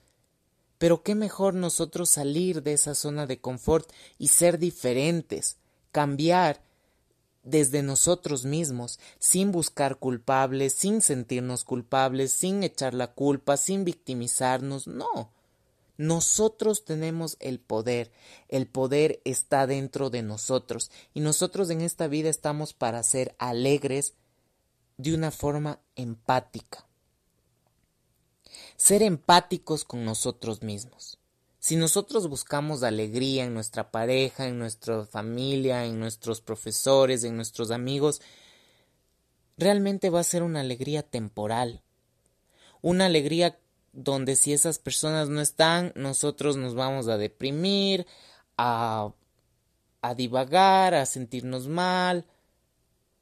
[0.77, 5.57] Pero qué mejor nosotros salir de esa zona de confort y ser diferentes,
[5.93, 6.66] cambiar
[7.47, 14.87] desde nosotros mismos, sin buscar culpables, sin sentirnos culpables, sin echar la culpa, sin victimizarnos,
[14.87, 15.31] no.
[15.97, 18.11] Nosotros tenemos el poder,
[18.49, 24.13] el poder está dentro de nosotros y nosotros en esta vida estamos para ser alegres
[24.99, 26.85] de una forma empática.
[28.77, 31.19] Ser empáticos con nosotros mismos.
[31.67, 37.73] Si nosotros buscamos alegría en nuestra pareja, en nuestra familia, en nuestros profesores, en nuestros
[37.73, 38.23] amigos,
[39.57, 41.83] realmente va a ser una alegría temporal.
[42.83, 43.59] Una alegría
[43.93, 48.07] donde si esas personas no están, nosotros nos vamos a deprimir,
[48.57, 49.13] a,
[50.03, 52.27] a divagar, a sentirnos mal,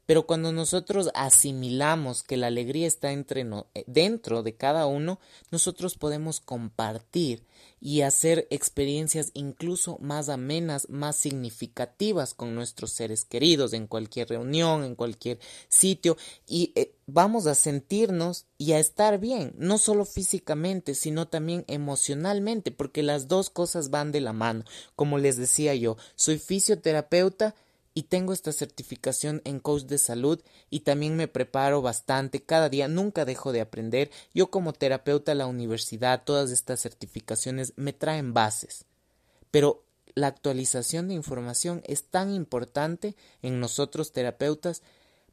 [0.06, 5.18] pero cuando nosotros asimilamos que la alegría está entre eh, dentro de cada uno,
[5.50, 7.44] nosotros podemos compartir
[7.80, 14.84] y hacer experiencias incluso más amenas, más significativas con nuestros seres queridos en cualquier reunión,
[14.84, 15.38] en cualquier
[15.68, 21.64] sitio y eh, vamos a sentirnos y a estar bien, no solo físicamente, sino también
[21.68, 24.64] emocionalmente, porque las dos cosas van de la mano.
[24.96, 27.54] Como les decía yo, soy fisioterapeuta
[27.94, 32.88] y tengo esta certificación en coach de salud y también me preparo bastante cada día,
[32.88, 34.10] nunca dejo de aprender.
[34.34, 38.84] Yo como terapeuta la universidad, todas estas certificaciones me traen bases.
[39.52, 39.84] Pero
[40.16, 44.82] la actualización de información es tan importante en nosotros terapeutas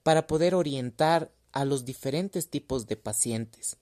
[0.03, 3.77] para poder orientar a los diferentes tipos de pacientes,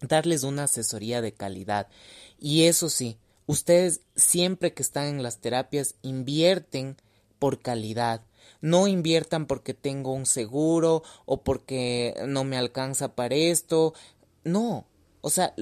[0.00, 1.88] darles una asesoría de calidad.
[2.38, 6.96] Y eso sí, ustedes siempre que están en las terapias invierten
[7.38, 8.22] por calidad.
[8.60, 13.94] No inviertan porque tengo un seguro o porque no me alcanza para esto.
[14.44, 14.86] No.
[15.20, 15.54] O sea,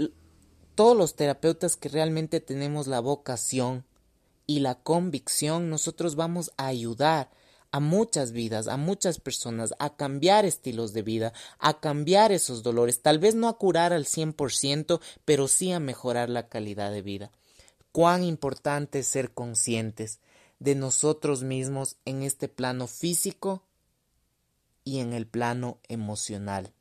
[0.75, 3.85] todos los terapeutas que realmente tenemos la vocación
[4.47, 7.31] y la convicción, nosotros vamos a ayudar
[7.73, 13.01] a muchas vidas, a muchas personas, a cambiar estilos de vida, a cambiar esos dolores,
[13.01, 17.31] tal vez no a curar al 100%, pero sí a mejorar la calidad de vida.
[17.91, 20.21] Cuán importante es ser conscientes
[20.63, 23.65] de nosotros mismos en este plano físico
[24.85, 26.73] y en el plano emocional.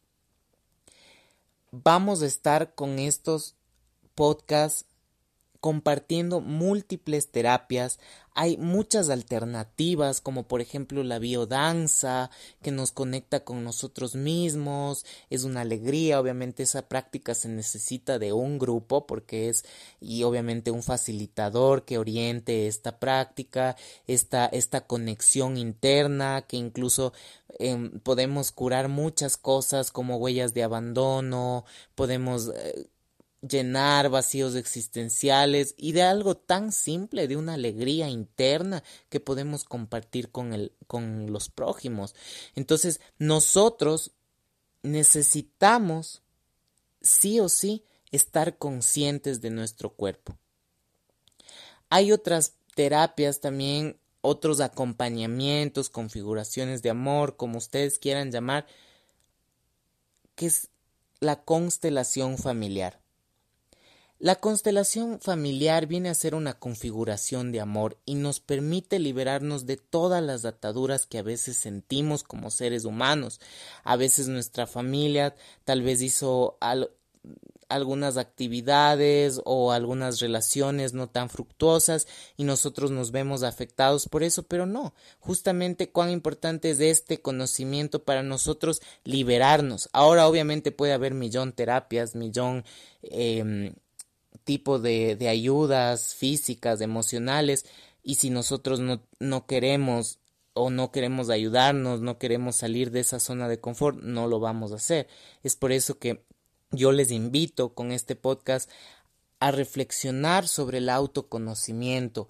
[1.71, 3.55] Vamos a estar con estos
[4.13, 4.85] podcasts
[5.59, 7.99] compartiendo múltiples terapias.
[8.33, 15.05] Hay muchas alternativas, como por ejemplo la biodanza, que nos conecta con nosotros mismos.
[15.29, 19.65] Es una alegría, obviamente esa práctica se necesita de un grupo porque es
[19.99, 23.75] y obviamente un facilitador que oriente esta práctica,
[24.07, 27.13] esta, esta conexión interna que incluso
[27.59, 31.65] em, podemos curar muchas cosas como huellas de abandono,
[31.95, 32.87] podemos eh,
[33.41, 40.29] llenar vacíos existenciales y de algo tan simple, de una alegría interna que podemos compartir
[40.29, 42.15] con, el, con los prójimos.
[42.55, 44.11] Entonces, nosotros
[44.83, 46.21] necesitamos
[47.01, 50.37] sí o sí estar conscientes de nuestro cuerpo.
[51.89, 58.67] Hay otras terapias también, otros acompañamientos, configuraciones de amor, como ustedes quieran llamar,
[60.35, 60.69] que es
[61.19, 63.00] la constelación familiar.
[64.21, 69.77] La constelación familiar viene a ser una configuración de amor y nos permite liberarnos de
[69.77, 73.41] todas las ataduras que a veces sentimos como seres humanos.
[73.83, 75.33] A veces nuestra familia
[75.65, 76.59] tal vez hizo
[77.67, 82.05] algunas actividades o algunas relaciones no tan fructuosas
[82.37, 88.03] y nosotros nos vemos afectados por eso, pero no, justamente cuán importante es este conocimiento
[88.03, 89.89] para nosotros liberarnos.
[89.93, 92.63] Ahora obviamente puede haber millón terapias, millón
[93.01, 93.73] em,
[94.43, 97.65] tipo de, de ayudas físicas, emocionales,
[98.03, 100.19] y si nosotros no, no queremos
[100.53, 104.71] o no queremos ayudarnos, no queremos salir de esa zona de confort, no lo vamos
[104.71, 105.07] a hacer.
[105.43, 106.25] Es por eso que
[106.71, 108.69] yo les invito con este podcast
[109.39, 112.27] a reflexionar sobre el autoconocimiento,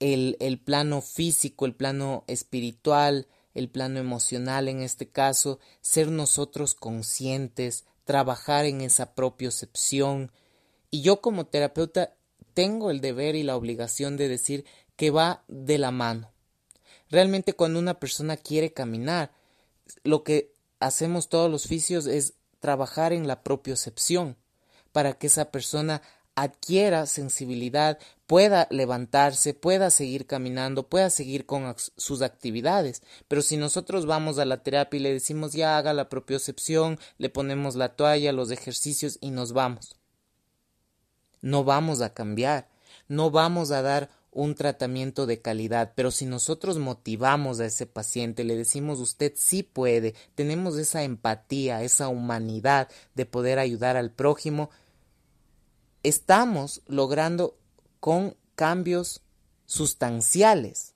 [0.00, 6.74] el, el, plano físico, el plano espiritual, el plano emocional en este caso, ser nosotros
[6.74, 10.30] conscientes, trabajar en esa propiocepción,
[10.92, 12.14] y yo como terapeuta
[12.52, 16.30] tengo el deber y la obligación de decir que va de la mano.
[17.10, 19.32] Realmente cuando una persona quiere caminar,
[20.04, 24.36] lo que hacemos todos los oficios es trabajar en la propiocepción
[24.92, 26.02] para que esa persona
[26.34, 33.02] adquiera sensibilidad, pueda levantarse, pueda seguir caminando, pueda seguir con sus actividades.
[33.28, 37.30] Pero si nosotros vamos a la terapia y le decimos ya haga la propiocepción, le
[37.30, 40.01] ponemos la toalla, los ejercicios y nos vamos
[41.42, 42.68] no vamos a cambiar,
[43.08, 48.44] no vamos a dar un tratamiento de calidad, pero si nosotros motivamos a ese paciente,
[48.44, 54.70] le decimos usted sí puede, tenemos esa empatía, esa humanidad de poder ayudar al prójimo,
[56.02, 57.58] estamos logrando
[58.00, 59.20] con cambios
[59.66, 60.94] sustanciales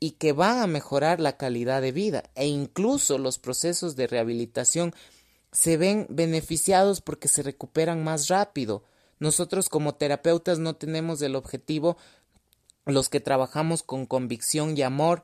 [0.00, 4.94] y que van a mejorar la calidad de vida e incluso los procesos de rehabilitación
[5.52, 8.82] se ven beneficiados porque se recuperan más rápido,
[9.22, 11.96] nosotros como terapeutas no tenemos el objetivo,
[12.86, 15.22] los que trabajamos con convicción y amor,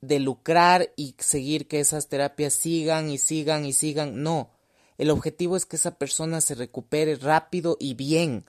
[0.00, 4.22] de lucrar y seguir que esas terapias sigan y sigan y sigan.
[4.22, 4.52] No,
[4.96, 8.48] el objetivo es que esa persona se recupere rápido y bien,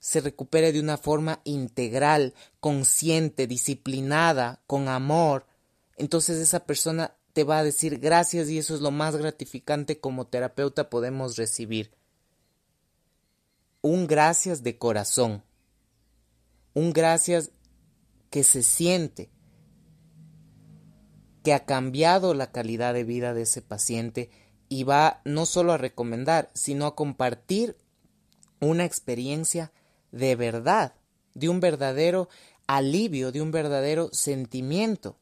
[0.00, 5.46] se recupere de una forma integral, consciente, disciplinada, con amor.
[5.96, 10.26] Entonces esa persona te va a decir gracias y eso es lo más gratificante como
[10.26, 11.96] terapeuta podemos recibir
[13.88, 15.42] un gracias de corazón,
[16.74, 17.52] un gracias
[18.28, 19.30] que se siente,
[21.42, 24.28] que ha cambiado la calidad de vida de ese paciente
[24.68, 27.78] y va no solo a recomendar, sino a compartir
[28.60, 29.72] una experiencia
[30.12, 30.94] de verdad,
[31.32, 32.28] de un verdadero
[32.66, 35.16] alivio, de un verdadero sentimiento.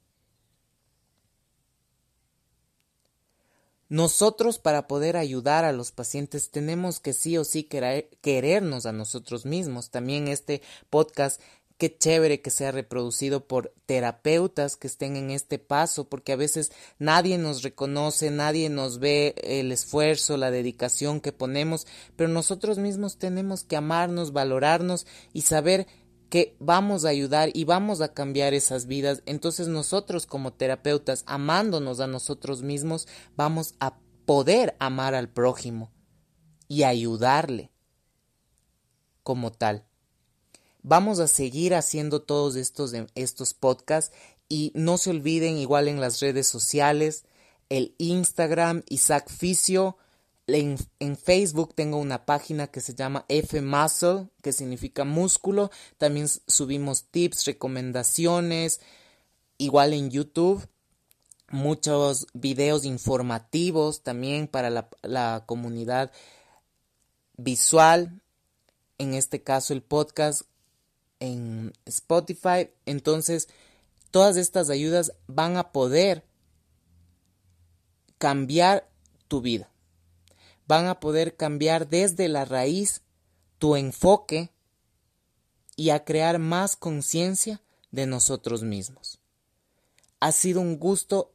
[3.89, 9.47] Nosotros para poder ayudar a los pacientes tenemos que sí o sí querernos a nosotros
[9.47, 9.91] mismos.
[9.91, 11.41] También este podcast,
[11.79, 16.73] qué chévere que sea reproducido por terapeutas que estén en este paso, porque a veces
[16.99, 23.19] nadie nos reconoce, nadie nos ve el esfuerzo, la dedicación que ponemos, pero nosotros mismos
[23.19, 25.87] tenemos que amarnos, valorarnos y saber
[26.29, 32.01] que vamos a ayudar y vamos a cambiar esas vidas, entonces nosotros como terapeutas, amándonos
[32.01, 35.93] a nosotros mismos, vamos a poder amar al prójimo
[36.69, 37.73] y ayudarle
[39.23, 39.87] como tal.
[40.83, 44.15] Vamos a seguir haciendo todos estos, estos podcasts
[44.49, 47.25] y no se olviden igual en las redes sociales,
[47.69, 49.97] el Instagram Isaac Fisio,
[50.47, 55.71] en, Facebook tengo una página que se llama F Muscle, que significa músculo.
[55.99, 58.81] También subimos tips, recomendaciones.
[59.59, 60.69] Igual en YouTube,
[61.51, 66.13] muchos videos informativos también para la, comunidad
[67.37, 68.21] visual.
[68.99, 70.43] En este caso, el podcast
[71.19, 72.71] en Spotify.
[72.87, 73.49] Entonces,
[74.13, 76.25] todas estas ayudas van a poder
[78.19, 78.89] cambiar
[79.29, 79.71] tu vida
[80.67, 83.03] van a poder cambiar desde la raíz
[83.59, 84.51] tu enfoque
[85.77, 89.21] y a crear más conciencia de nosotros mismos.
[90.21, 91.33] Ha sido un gusto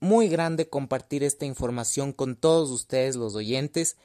[0.00, 3.96] muy grande compartir esta información con todos ustedes los oyentes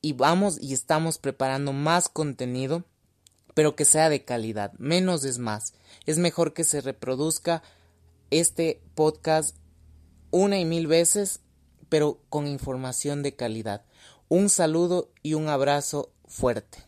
[0.00, 2.84] y vamos y estamos preparando más contenido
[3.58, 5.74] pero que sea de calidad, menos es más.
[6.06, 7.64] Es mejor que se reproduzca
[8.30, 9.56] este podcast
[10.30, 11.40] una y mil veces
[11.88, 13.84] pero con información de calidad.
[14.28, 16.78] Un saludo y un abrazo fuerte.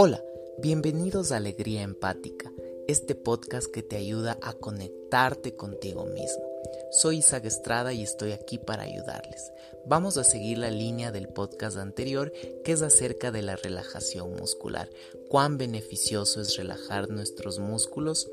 [0.00, 0.22] Hola,
[0.58, 2.52] bienvenidos a Alegría Empática,
[2.86, 6.47] este podcast que te ayuda a conectarte contigo mismo.
[6.90, 9.52] Soy Isaac Estrada y estoy aquí para ayudarles.
[9.86, 12.32] Vamos a seguir la línea del podcast anterior
[12.64, 14.88] que es acerca de la relajación muscular.
[15.28, 18.30] Cuán beneficioso es relajar nuestros músculos,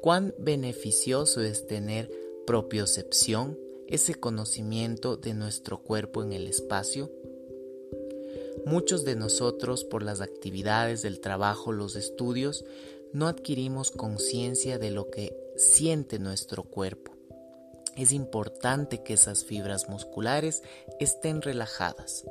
[0.00, 2.10] cuán beneficioso es tener
[2.46, 7.10] propiocepción, ese conocimiento de nuestro cuerpo en el espacio.
[8.64, 12.64] Muchos de nosotros, por las actividades del trabajo, los estudios,
[13.12, 17.11] no adquirimos conciencia de lo que siente nuestro cuerpo.
[17.96, 20.62] Es importante que esas fibras musculares
[20.98, 22.24] estén relajadas.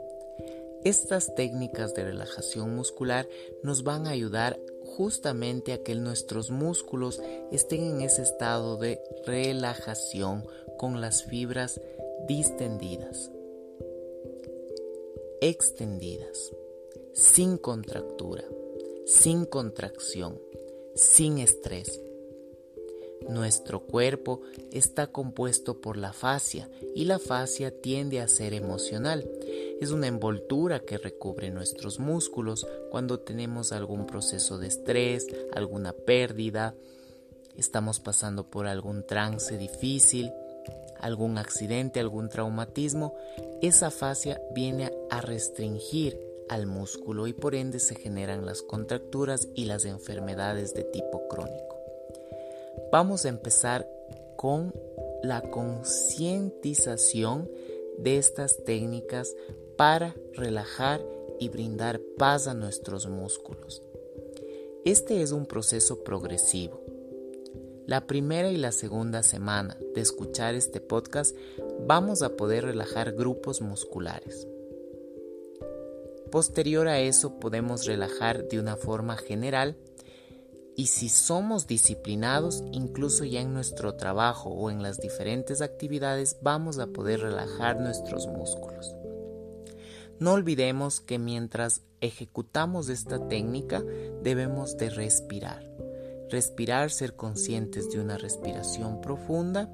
[0.83, 3.27] Estas técnicas de relajación muscular
[3.61, 10.43] nos van a ayudar justamente a que nuestros músculos estén en ese estado de relajación
[10.77, 11.79] con las fibras
[12.27, 13.31] distendidas,
[15.39, 16.51] extendidas,
[17.13, 18.43] sin contractura,
[19.05, 20.41] sin contracción,
[20.95, 22.01] sin estrés.
[23.29, 24.41] Nuestro cuerpo
[24.71, 29.29] está compuesto por la fascia y la fascia tiende a ser emocional.
[29.79, 36.75] Es una envoltura que recubre nuestros músculos cuando tenemos algún proceso de estrés, alguna pérdida,
[37.55, 40.31] estamos pasando por algún trance difícil,
[40.99, 43.15] algún accidente, algún traumatismo,
[43.61, 46.19] esa fascia viene a restringir
[46.49, 51.70] al músculo y por ende se generan las contracturas y las enfermedades de tipo crónico.
[52.91, 53.87] Vamos a empezar
[54.37, 54.73] con
[55.23, 57.49] la concientización
[57.97, 59.35] de estas técnicas
[59.77, 61.01] para relajar
[61.39, 63.81] y brindar paz a nuestros músculos.
[64.85, 66.81] Este es un proceso progresivo
[67.91, 71.35] la primera y la segunda semana de escuchar este podcast
[71.85, 74.47] vamos a poder relajar grupos musculares.
[76.31, 79.75] Posterior a eso podemos relajar de una forma general
[80.75, 86.79] y si somos disciplinados, incluso ya en nuestro trabajo o en las diferentes actividades, vamos
[86.79, 88.95] a poder relajar nuestros músculos.
[90.19, 93.83] No olvidemos que mientras ejecutamos esta técnica
[94.23, 95.71] debemos de respirar
[96.31, 99.69] respirar, ser conscientes de una respiración profunda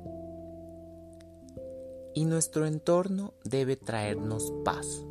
[2.14, 5.04] y nuestro entorno debe traernos paz.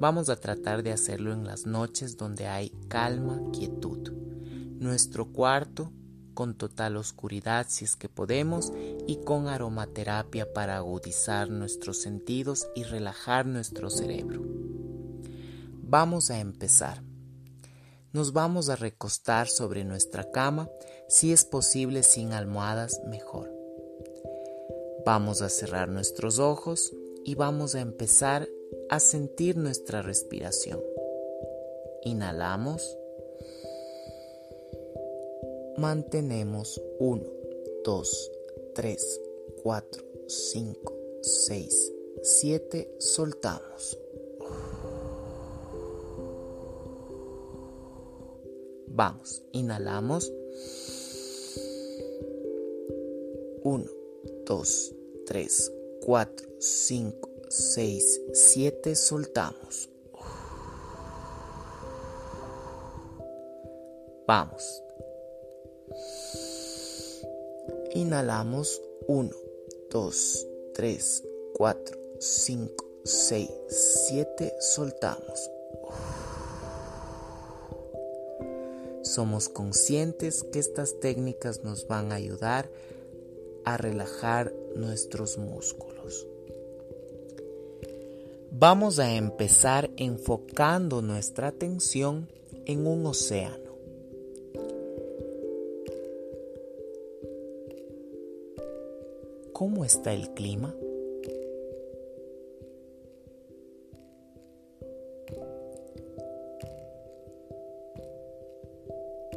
[0.00, 4.31] Vamos a tratar de hacerlo en las noches donde hay calma, quietud.
[4.82, 5.92] Nuestro cuarto
[6.34, 8.72] con total oscuridad si es que podemos
[9.06, 14.42] y con aromaterapia para agudizar nuestros sentidos y relajar nuestro cerebro.
[15.82, 17.02] Vamos a empezar
[18.12, 20.68] nos vamos a recostar sobre nuestra cama,
[21.08, 23.50] si es posible sin almohadas, mejor.
[25.06, 28.46] Vamos a cerrar nuestros ojos y vamos a empezar
[28.90, 30.78] a sentir nuestra respiración.
[32.02, 32.98] Inhalamos.
[35.78, 37.24] Mantenemos 1,
[37.82, 38.30] 2,
[38.74, 39.20] 3,
[39.62, 41.92] 4, 5, 6,
[42.22, 42.94] 7.
[42.98, 43.98] Soltamos.
[48.88, 50.30] Vamos, inhalamos.
[53.64, 53.90] 1,
[54.44, 54.94] 2,
[55.26, 55.72] 3,
[56.04, 58.94] 4, 5, 6, 7.
[58.94, 59.88] Soltamos.
[64.26, 64.82] Vamos.
[67.94, 69.30] Inhalamos 1,
[69.90, 71.22] 2, 3,
[71.54, 74.54] 4, 5, 6, 7.
[74.60, 75.50] Soltamos.
[79.12, 82.70] somos conscientes que estas técnicas nos van a ayudar
[83.64, 86.26] a relajar nuestros músculos.
[88.50, 92.28] Vamos a empezar enfocando nuestra atención
[92.64, 93.61] en un océano.
[99.62, 100.74] ¿Cómo está el clima?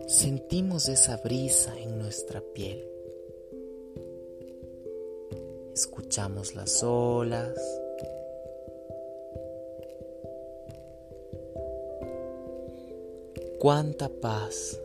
[0.07, 2.89] sentimos esa brisa en nuestra piel.
[5.75, 7.59] Escuchamos las olas.
[13.59, 14.79] Cuánta paz.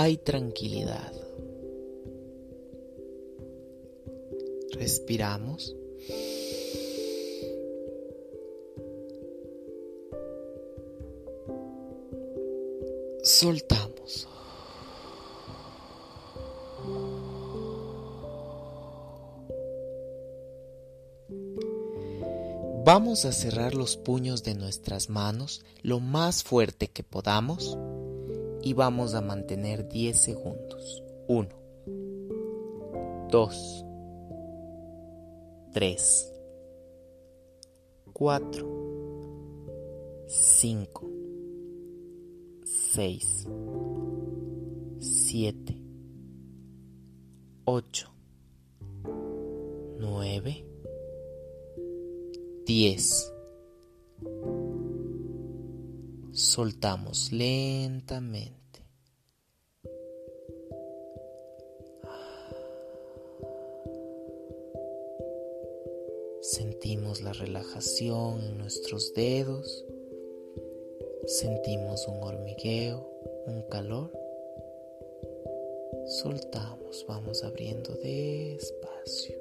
[0.00, 1.12] Hay tranquilidad.
[4.70, 5.74] Respiramos.
[13.24, 14.28] soltamos.
[22.84, 27.76] Vamos a cerrar los puños de nuestras manos lo más fuerte que podamos
[28.62, 31.02] y vamos a mantener 10 segundos.
[31.28, 31.48] 1,
[33.30, 33.84] 2,
[35.72, 36.32] 3,
[38.12, 38.66] 4,
[40.26, 41.10] 5,
[42.64, 43.48] 6,
[44.98, 45.82] 7,
[47.64, 48.07] 8,
[56.88, 58.80] Soltamos lentamente.
[66.40, 69.84] Sentimos la relajación en nuestros dedos,
[71.26, 73.06] sentimos un hormigueo,
[73.44, 74.10] un calor.
[76.06, 79.36] Soltamos, vamos abriendo despacio.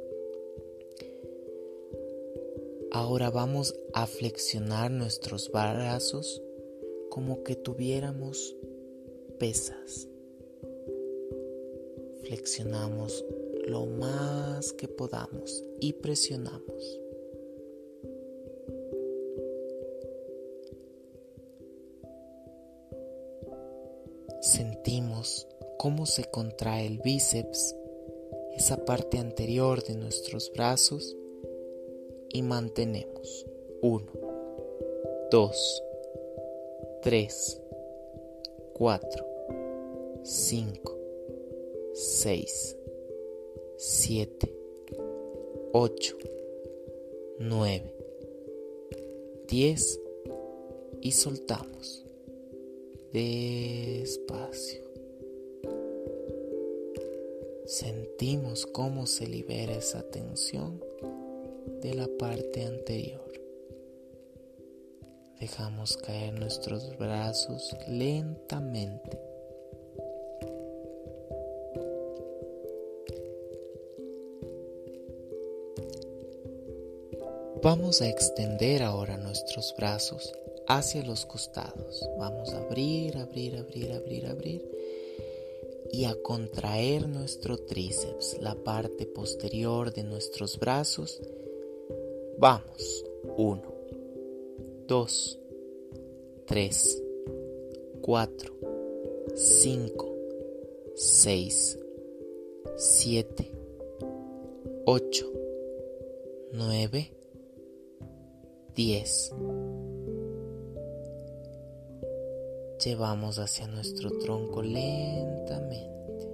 [2.92, 6.42] Ahora vamos a flexionar nuestros brazos
[7.10, 8.56] como que tuviéramos
[9.40, 10.08] pesas.
[12.24, 13.26] Flexionamos
[13.68, 17.00] lo más que podamos y presionamos.
[24.42, 25.48] Sentimos
[25.78, 27.76] cómo se contrae el bíceps,
[28.56, 31.16] esa parte anterior de nuestros brazos
[32.30, 33.46] y mantenemos.
[33.82, 34.06] 1,
[35.32, 35.84] 2,
[37.08, 37.62] 3,
[38.74, 39.26] 4,
[40.24, 40.98] 5,
[41.94, 42.78] 6,
[43.78, 44.54] 7,
[45.72, 46.18] 8,
[47.40, 47.94] 9,
[49.48, 50.02] 10
[51.00, 52.04] y soltamos
[53.14, 54.84] despacio.
[57.68, 60.84] Sentimos cómo se libera esa tensión
[61.82, 63.27] de la parte anterior.
[65.40, 69.20] Dejamos caer nuestros brazos lentamente
[77.64, 80.32] Vamos a extender ahora nuestros brazos
[80.68, 82.08] hacia los costados.
[82.18, 84.72] Vamos a abrir, abrir, abrir, abrir, abrir.
[85.92, 91.20] Y a contraer nuestro tríceps, la parte posterior de nuestros brazos.
[92.38, 93.04] Vamos.
[93.38, 93.74] Uno,
[94.88, 95.40] dos,
[96.46, 97.02] tres,
[98.02, 98.56] cuatro,
[99.36, 100.16] cinco,
[100.96, 101.78] seis,
[102.78, 103.52] siete,
[104.86, 105.32] ocho,
[106.54, 107.14] nueve.
[108.78, 109.34] 10.
[112.86, 116.30] Llevamos hacia nuestro tronco lentamente.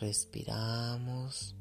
[0.00, 1.56] Respiramos.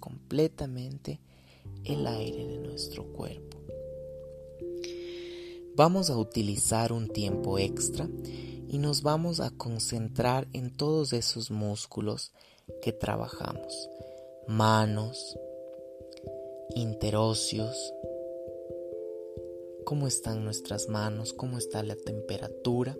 [0.00, 1.20] Completamente
[1.84, 3.58] el aire de nuestro cuerpo.
[5.76, 8.08] Vamos a utilizar un tiempo extra
[8.68, 12.32] y nos vamos a concentrar en todos esos músculos
[12.82, 13.88] que trabajamos.
[14.48, 15.38] Manos,
[16.74, 17.94] interóseos,
[19.84, 22.96] cómo están nuestras manos, cómo está la temperatura.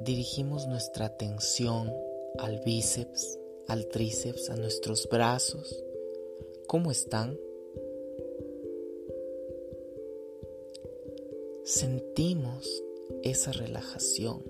[0.00, 1.92] Dirigimos nuestra atención
[2.38, 5.82] al bíceps, al tríceps, a nuestros brazos.
[6.66, 7.38] ¿Cómo están?
[11.64, 12.82] Sentimos
[13.22, 14.42] esa relajación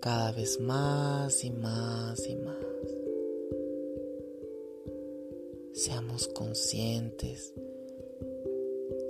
[0.00, 2.56] cada vez más y más y más.
[5.72, 7.52] Seamos conscientes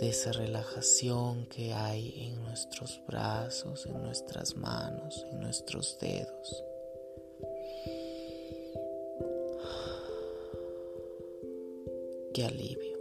[0.00, 6.64] de esa relajación que hay en nuestros brazos, en nuestras manos, en nuestros dedos.
[12.44, 12.96] Alivio.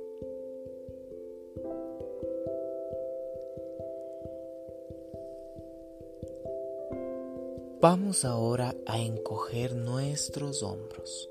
[7.81, 11.29] Vamos ahora a encoger nuestros hombros.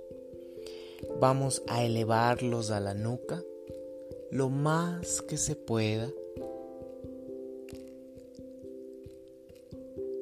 [1.21, 3.43] Vamos a elevarlos a la nuca
[4.35, 6.11] lo más que se pueda.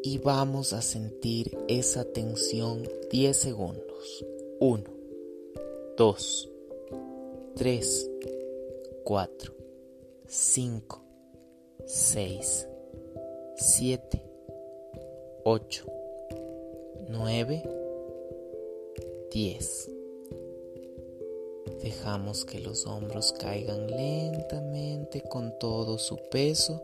[0.02, 4.26] Y vamos a sentir esa tensión 10 segundos.
[4.60, 4.84] 1,
[5.96, 6.51] 2,
[7.55, 8.11] 3,
[9.05, 9.55] 4,
[10.26, 11.03] 5,
[11.84, 12.68] 6,
[13.57, 14.22] 7,
[15.44, 15.86] 8,
[17.09, 17.62] 9,
[19.30, 19.90] 10.
[21.82, 26.82] Dejamos que los hombros caigan lentamente con todo su peso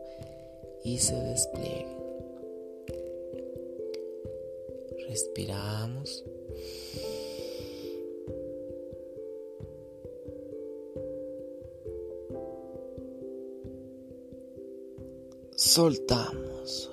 [0.83, 1.97] y se desplieguen.
[5.07, 6.23] Respiramos.
[15.79, 16.91] Soltamos.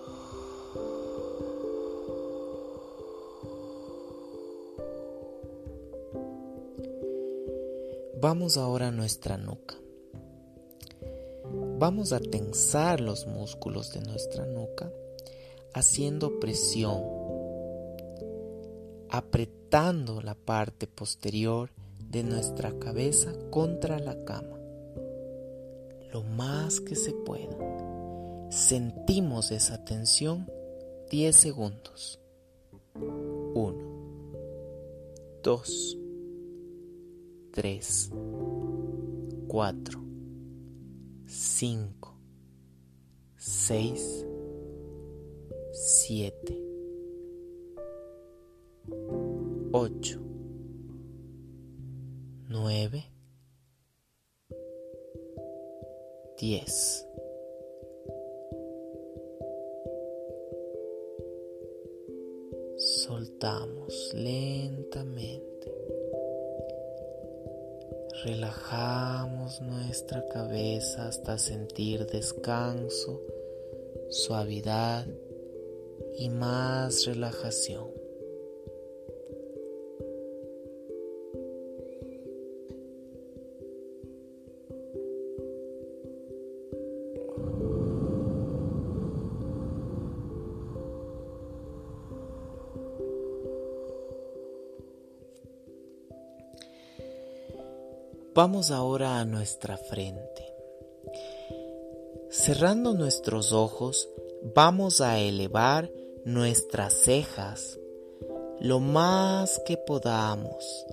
[8.22, 9.74] Vamos ahora a nuestra nuca.
[11.80, 14.88] Vamos a tensar los músculos de nuestra nuca
[15.74, 17.02] haciendo presión,
[19.10, 21.70] apretando la parte posterior
[22.08, 24.60] de nuestra cabeza contra la cama,
[26.12, 27.85] lo más que se pueda.
[28.56, 30.50] Sentimos esa tensión
[31.10, 32.18] 10 segundos.
[32.94, 34.32] 1,
[35.42, 35.98] 2,
[37.52, 38.10] 3,
[39.46, 40.04] 4,
[41.26, 42.18] 5,
[43.36, 44.26] 6,
[45.72, 46.62] 7,
[49.70, 50.20] 8,
[52.48, 53.04] 9,
[56.38, 57.06] 10.
[63.38, 65.70] Soltamos lentamente.
[68.24, 73.20] Relajamos nuestra cabeza hasta sentir descanso,
[74.08, 75.06] suavidad
[76.16, 78.05] y más relajación.
[98.36, 100.44] Vamos ahora a nuestra frente.
[102.28, 104.10] Cerrando nuestros ojos,
[104.54, 105.90] vamos a elevar
[106.26, 107.78] nuestras cejas
[108.60, 110.84] lo más que podamos.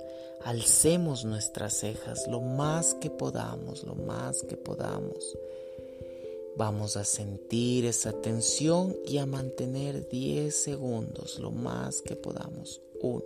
[0.45, 5.37] Alcemos nuestras cejas lo más que podamos, lo más que podamos.
[6.55, 12.81] Vamos a sentir esa tensión y a mantener 10 segundos, lo más que podamos.
[13.01, 13.21] 1.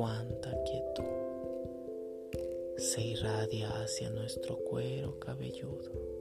[0.00, 1.04] Cuánta quietud
[2.78, 6.19] se irradia hacia nuestro cuero cabelludo.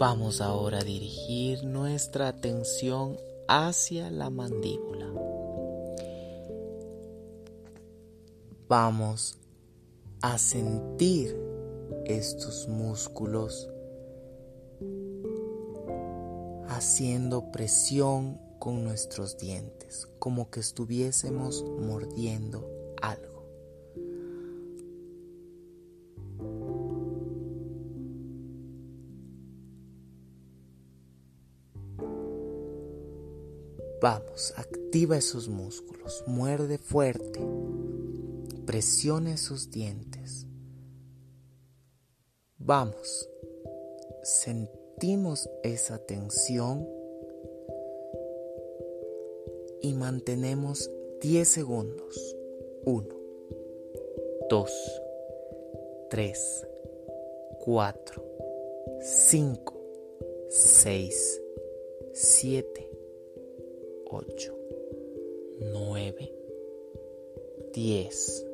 [0.00, 5.12] Vamos ahora a dirigir nuestra atención hacia la mandíbula.
[8.66, 9.38] Vamos
[10.22, 11.38] a sentir
[12.06, 13.68] estos músculos
[16.66, 22.69] haciendo presión con nuestros dientes, como que estuviésemos mordiendo
[34.40, 37.40] Vamos, activa esos músculos, muerde fuerte,
[38.64, 40.46] presiona esos dientes.
[42.56, 43.28] Vamos,
[44.22, 46.88] sentimos esa tensión
[49.82, 52.36] y mantenemos 10 segundos.
[52.86, 53.08] 1,
[54.48, 55.02] 2,
[56.08, 56.66] 3,
[57.58, 58.24] 4,
[59.02, 59.80] 5,
[60.48, 61.42] 6,
[62.14, 62.69] 7,
[64.12, 64.52] 8,
[65.72, 66.32] 9,
[67.72, 68.46] 10.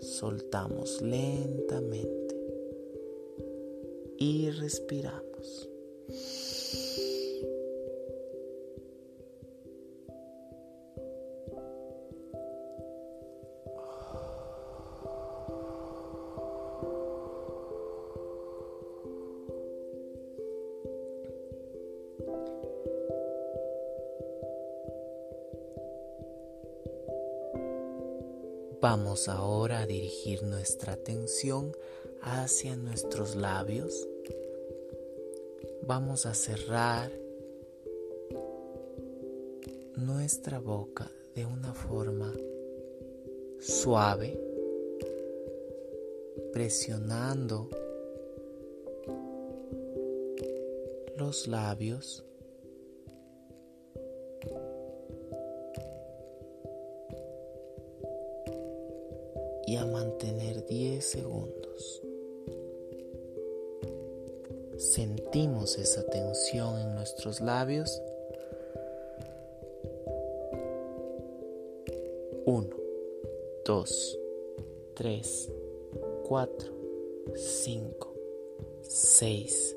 [0.00, 2.36] Soltamos lentamente
[4.18, 5.29] y respiramos.
[28.80, 31.76] Vamos ahora a dirigir nuestra atención
[32.22, 34.08] hacia nuestros labios.
[35.82, 37.12] Vamos a cerrar
[39.96, 42.32] nuestra boca de una forma
[43.58, 44.40] suave,
[46.54, 47.68] presionando
[51.18, 52.24] los labios
[61.04, 62.02] segundos.
[64.76, 68.00] Sentimos esa tensión en nuestros labios.
[72.46, 72.68] 1,
[73.64, 74.18] 2,
[74.94, 75.52] 3,
[76.26, 76.72] 4,
[77.34, 78.14] 5,
[78.82, 79.76] 6,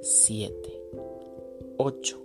[0.00, 0.82] 7,
[1.78, 2.23] 8,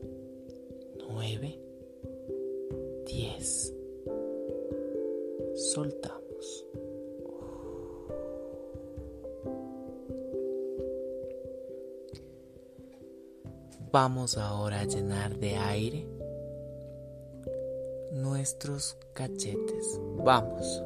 [14.02, 16.08] Vamos ahora a llenar de aire
[18.14, 20.00] nuestros cachetes.
[20.24, 20.82] Vamos.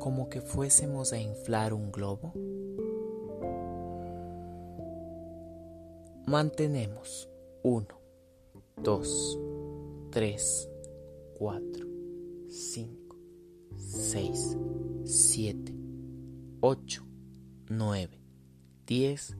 [0.00, 2.32] Como que fuésemos a inflar un globo.
[6.26, 7.30] Mantenemos
[7.62, 7.86] 1,
[8.82, 9.38] 2,
[10.10, 10.68] 3,
[11.38, 11.86] 4,
[12.48, 13.16] 5,
[13.76, 14.56] 6,
[15.04, 15.59] 7,
[16.72, 17.02] 8,
[17.68, 18.20] 9,
[18.86, 19.36] 10,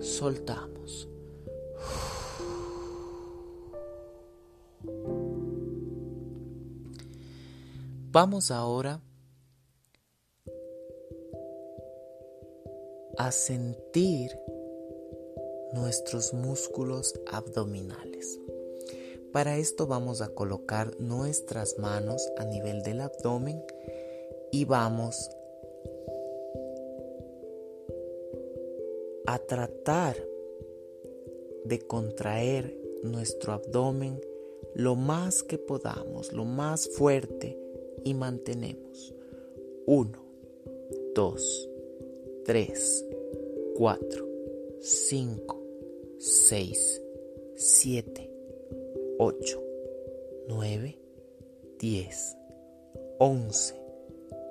[0.00, 1.08] soltamos.
[8.12, 9.00] Vamos ahora
[13.16, 14.38] a sentir
[15.72, 18.38] nuestros músculos abdominales.
[19.32, 23.64] Para esto vamos a colocar nuestras manos a nivel del abdomen
[24.52, 25.30] y vamos
[29.34, 30.16] a tratar
[31.64, 32.72] de contraer
[33.02, 34.20] nuestro abdomen
[34.76, 37.58] lo más que podamos, lo más fuerte
[38.04, 39.12] y mantenemos.
[39.86, 40.12] 1,
[41.16, 41.68] 2,
[42.44, 43.04] 3,
[43.74, 44.28] 4,
[44.80, 45.62] 5,
[46.18, 47.02] 6,
[47.56, 48.30] 7,
[49.18, 49.62] 8,
[50.46, 50.98] 9,
[51.80, 52.36] 10,
[53.18, 53.74] 11,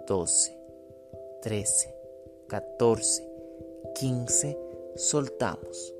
[0.07, 0.57] 12,
[1.41, 1.95] 13,
[2.47, 3.29] 14,
[3.95, 4.62] 15,
[4.95, 5.93] soltamos.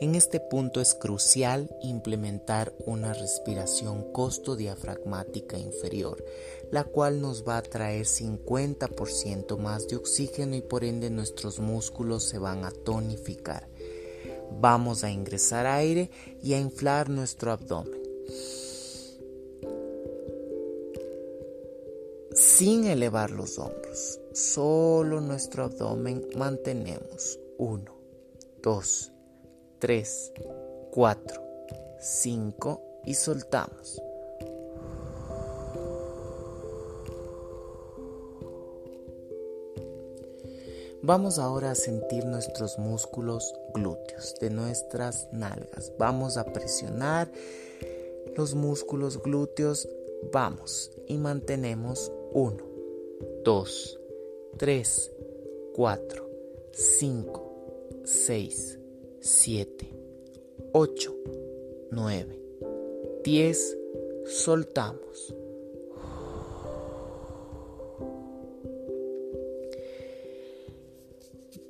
[0.00, 6.24] En este punto es crucial implementar una respiración costo-diafragmática inferior,
[6.70, 12.24] la cual nos va a traer 50% más de oxígeno y por ende nuestros músculos
[12.24, 13.68] se van a tonificar.
[14.58, 16.10] Vamos a ingresar aire
[16.42, 18.00] y a inflar nuestro abdomen.
[22.60, 24.20] Sin elevar los hombros.
[24.34, 27.40] Solo nuestro abdomen mantenemos.
[27.56, 27.84] 1,
[28.62, 29.12] 2,
[29.78, 30.32] 3,
[30.90, 31.42] 4,
[31.98, 34.02] 5 y soltamos.
[41.02, 45.94] Vamos ahora a sentir nuestros músculos glúteos de nuestras nalgas.
[45.98, 47.32] Vamos a presionar
[48.36, 49.88] los músculos glúteos.
[50.30, 52.56] Vamos y mantenemos 1,
[53.44, 54.00] 2,
[54.56, 55.12] 3,
[55.74, 56.30] 4,
[56.72, 58.78] 5, 6,
[59.20, 59.94] 7,
[60.72, 61.16] 8,
[61.90, 62.40] 9,
[63.24, 63.76] 10.
[64.26, 65.34] Soltamos.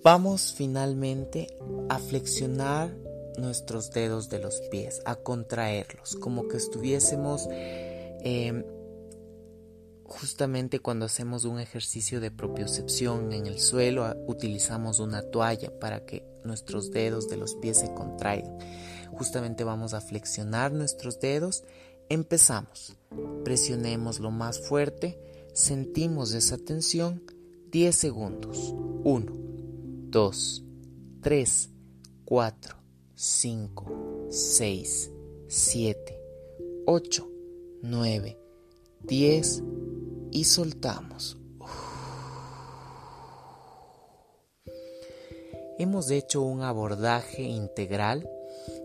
[0.03, 1.47] Vamos finalmente
[1.89, 2.97] a flexionar
[3.39, 8.65] nuestros dedos de los pies, a contraerlos, como que estuviésemos eh,
[10.11, 16.27] Justamente cuando hacemos un ejercicio de propiocepción en el suelo, utilizamos una toalla para que
[16.45, 18.59] nuestros dedos de los pies se contraigan.
[19.13, 21.63] Justamente vamos a flexionar nuestros dedos.
[22.09, 22.97] Empezamos.
[23.45, 25.17] Presionemos lo más fuerte.
[25.55, 27.23] Sentimos esa tensión.
[27.71, 28.75] 10 segundos.
[29.05, 29.33] 1,
[30.11, 30.65] 2,
[31.23, 31.71] 3,
[32.25, 32.77] 4,
[33.15, 35.11] 5, 6,
[35.47, 36.21] 7,
[36.87, 37.31] 8,
[37.83, 38.39] 9,
[39.05, 39.63] 10
[40.31, 41.37] y soltamos.
[45.79, 48.29] Hemos hecho un abordaje integral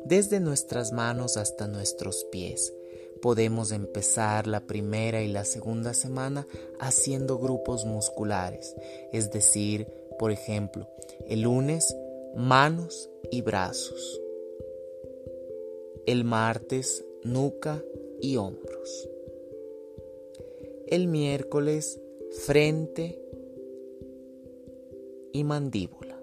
[0.06, 2.74] desde nuestras manos hasta nuestros pies.
[3.22, 6.48] Podemos empezar la primera y la segunda semana
[6.80, 8.76] haciendo grupos musculares,
[9.12, 9.88] es decir,
[10.18, 10.88] por ejemplo,
[11.28, 11.96] el lunes
[12.36, 14.22] manos y brazos.
[16.06, 17.84] El martes, nuca
[18.22, 19.10] y hombros.
[20.88, 22.00] El miércoles,
[22.46, 23.20] frente
[25.34, 26.22] y mandíbula.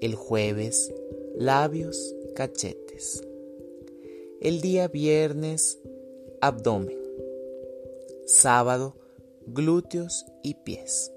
[0.00, 0.92] El jueves,
[1.36, 3.22] labios, cachetes.
[4.40, 5.78] El día viernes,
[6.40, 6.98] abdomen.
[8.24, 8.96] Sábado,
[9.46, 11.12] glúteos y pies.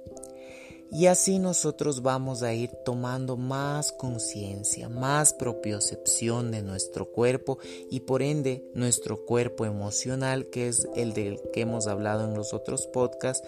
[0.94, 8.02] Y así nosotros vamos a ir tomando más conciencia, más propiocepción de nuestro cuerpo y
[8.02, 12.88] por ende nuestro cuerpo emocional, que es el del que hemos hablado en los otros
[12.88, 13.48] podcasts.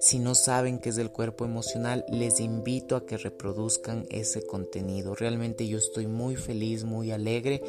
[0.00, 5.14] Si no saben qué es el cuerpo emocional, les invito a que reproduzcan ese contenido.
[5.14, 7.62] Realmente yo estoy muy feliz, muy alegre.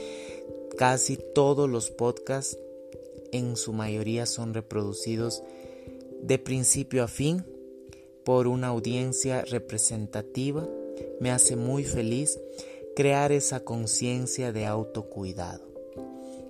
[0.80, 2.58] Casi todos los podcasts,
[3.32, 5.44] en su mayoría, son reproducidos
[6.24, 7.46] de principio a fin
[8.24, 10.68] por una audiencia representativa,
[11.20, 12.40] me hace muy feliz
[12.96, 15.72] crear esa conciencia de autocuidado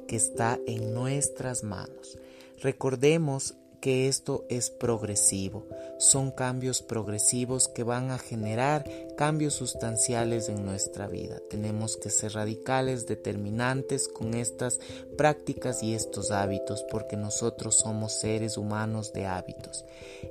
[0.07, 2.17] que está en nuestras manos.
[2.61, 5.65] Recordemos que esto es progresivo.
[6.01, 11.39] Son cambios progresivos que van a generar cambios sustanciales en nuestra vida.
[11.47, 14.79] Tenemos que ser radicales, determinantes con estas
[15.15, 19.85] prácticas y estos hábitos porque nosotros somos seres humanos de hábitos.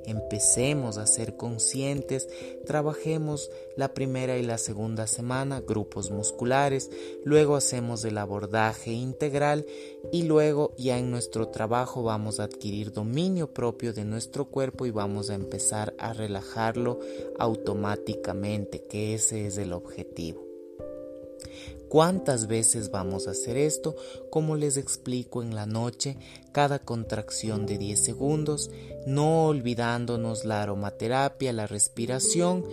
[0.05, 2.27] Empecemos a ser conscientes,
[2.65, 6.91] trabajemos la primera y la segunda semana grupos musculares,
[7.23, 9.65] luego hacemos el abordaje integral
[10.11, 14.91] y luego ya en nuestro trabajo vamos a adquirir dominio propio de nuestro cuerpo y
[14.91, 16.99] vamos a empezar a relajarlo
[17.37, 20.51] automáticamente, que ese es el objetivo.
[21.89, 23.95] ¿Cuántas veces vamos a hacer esto?
[24.29, 26.17] Como les explico en la noche,
[26.53, 28.71] cada contracción de 10 segundos,
[29.05, 32.65] no olvidándonos la aromaterapia, la respiración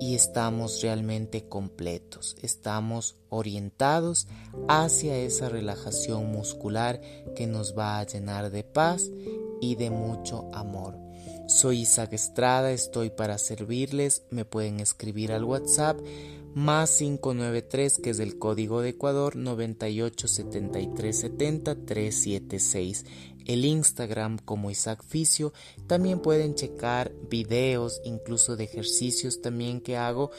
[0.00, 4.28] y estamos realmente completos, estamos orientados
[4.68, 7.00] hacia esa relajación muscular
[7.34, 9.10] que nos va a llenar de paz
[9.62, 10.99] y de mucho amor.
[11.50, 15.98] Soy Isaac Estrada, estoy para servirles, me pueden escribir al WhatsApp
[16.54, 21.76] más 593 que es el código de Ecuador 987370
[23.46, 25.52] El Instagram como Isaac Ficio.
[25.88, 30.30] También pueden checar videos, incluso de ejercicios también que hago.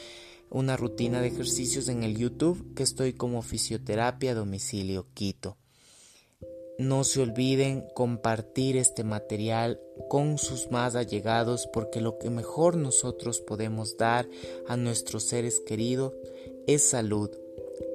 [0.50, 5.58] Una rutina de ejercicios en el YouTube que estoy como fisioterapia domicilio Quito.
[6.82, 9.80] No se olviden compartir este material
[10.10, 14.28] con sus más allegados porque lo que mejor nosotros podemos dar
[14.68, 16.12] a nuestros seres queridos
[16.66, 17.30] es salud,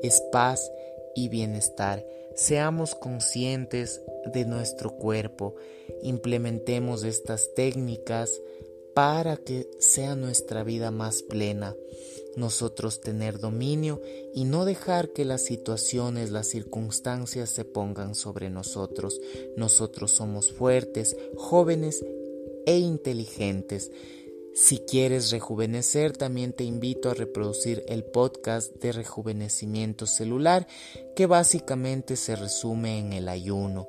[0.05, 0.70] es paz
[1.16, 2.07] y bienestar.
[2.37, 5.57] Seamos conscientes de nuestro cuerpo,
[6.05, 8.41] implementemos estas técnicas
[8.95, 11.74] para que sea nuestra vida más plena
[12.37, 14.01] nosotros tener dominio
[14.34, 19.20] y no dejar que las situaciones, las circunstancias se pongan sobre nosotros.
[19.57, 22.05] Nosotros somos fuertes, jóvenes
[22.66, 23.91] e inteligentes.
[24.55, 30.66] Si quieres rejuvenecer, también te invito a reproducir el podcast de rejuvenecimiento celular,
[31.14, 33.89] que básicamente se resume en el ayuno.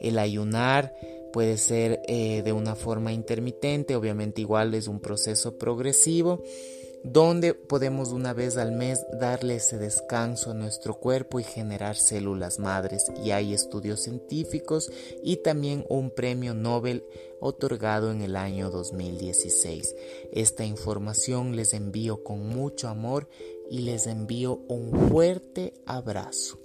[0.00, 0.94] El ayunar
[1.32, 6.42] puede ser eh, de una forma intermitente, obviamente igual es un proceso progresivo
[7.04, 12.58] donde podemos una vez al mes darle ese descanso a nuestro cuerpo y generar células
[12.58, 13.10] madres.
[13.24, 14.90] Y hay estudios científicos
[15.22, 17.04] y también un premio Nobel
[17.40, 19.96] otorgado en el año 2016.
[20.32, 23.28] Esta información les envío con mucho amor
[23.68, 26.61] y les envío un fuerte abrazo.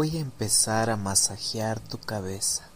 [0.00, 2.69] Voy a empezar a masajear tu cabeza.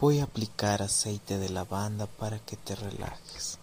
[0.00, 3.59] Voy a aplicar aceite de lavanda para que te relajes.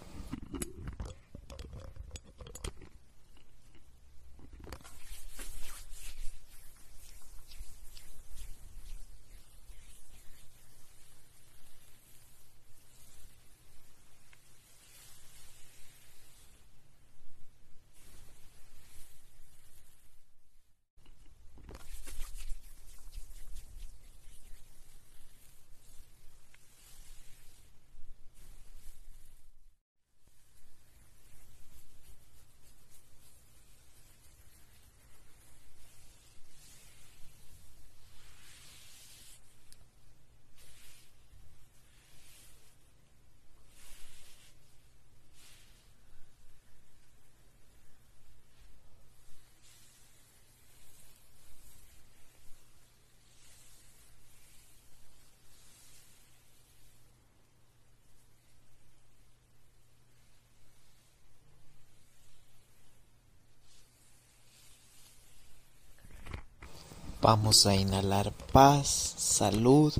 [67.22, 69.93] Vamos a inhalar paz, salud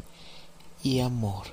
[0.84, 1.48] y amor.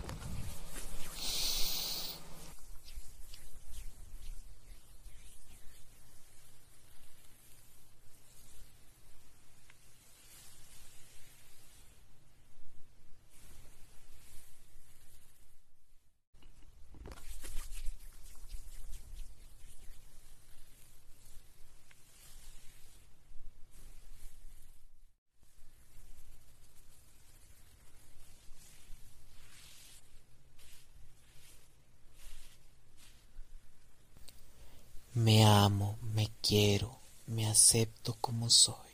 [35.14, 36.98] Me amo, me quiero,
[37.28, 38.93] me acepto como soy.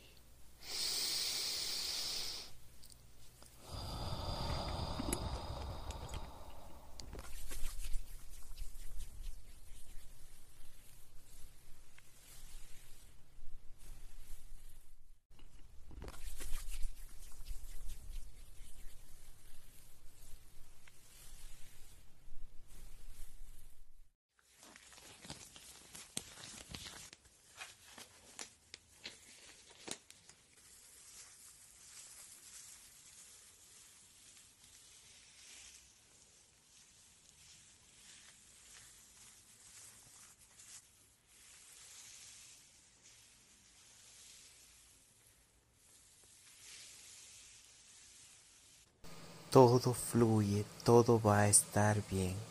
[49.51, 52.50] Todo fluye, todo va a estar bien.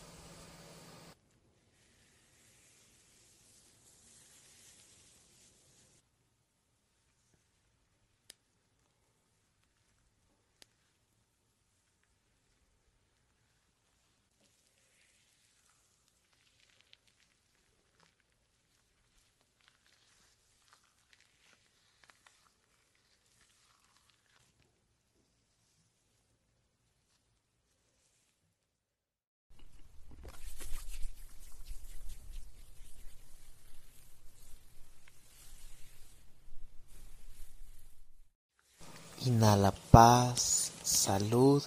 [40.00, 41.62] Paz, salud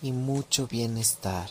[0.00, 1.50] y mucho bienestar.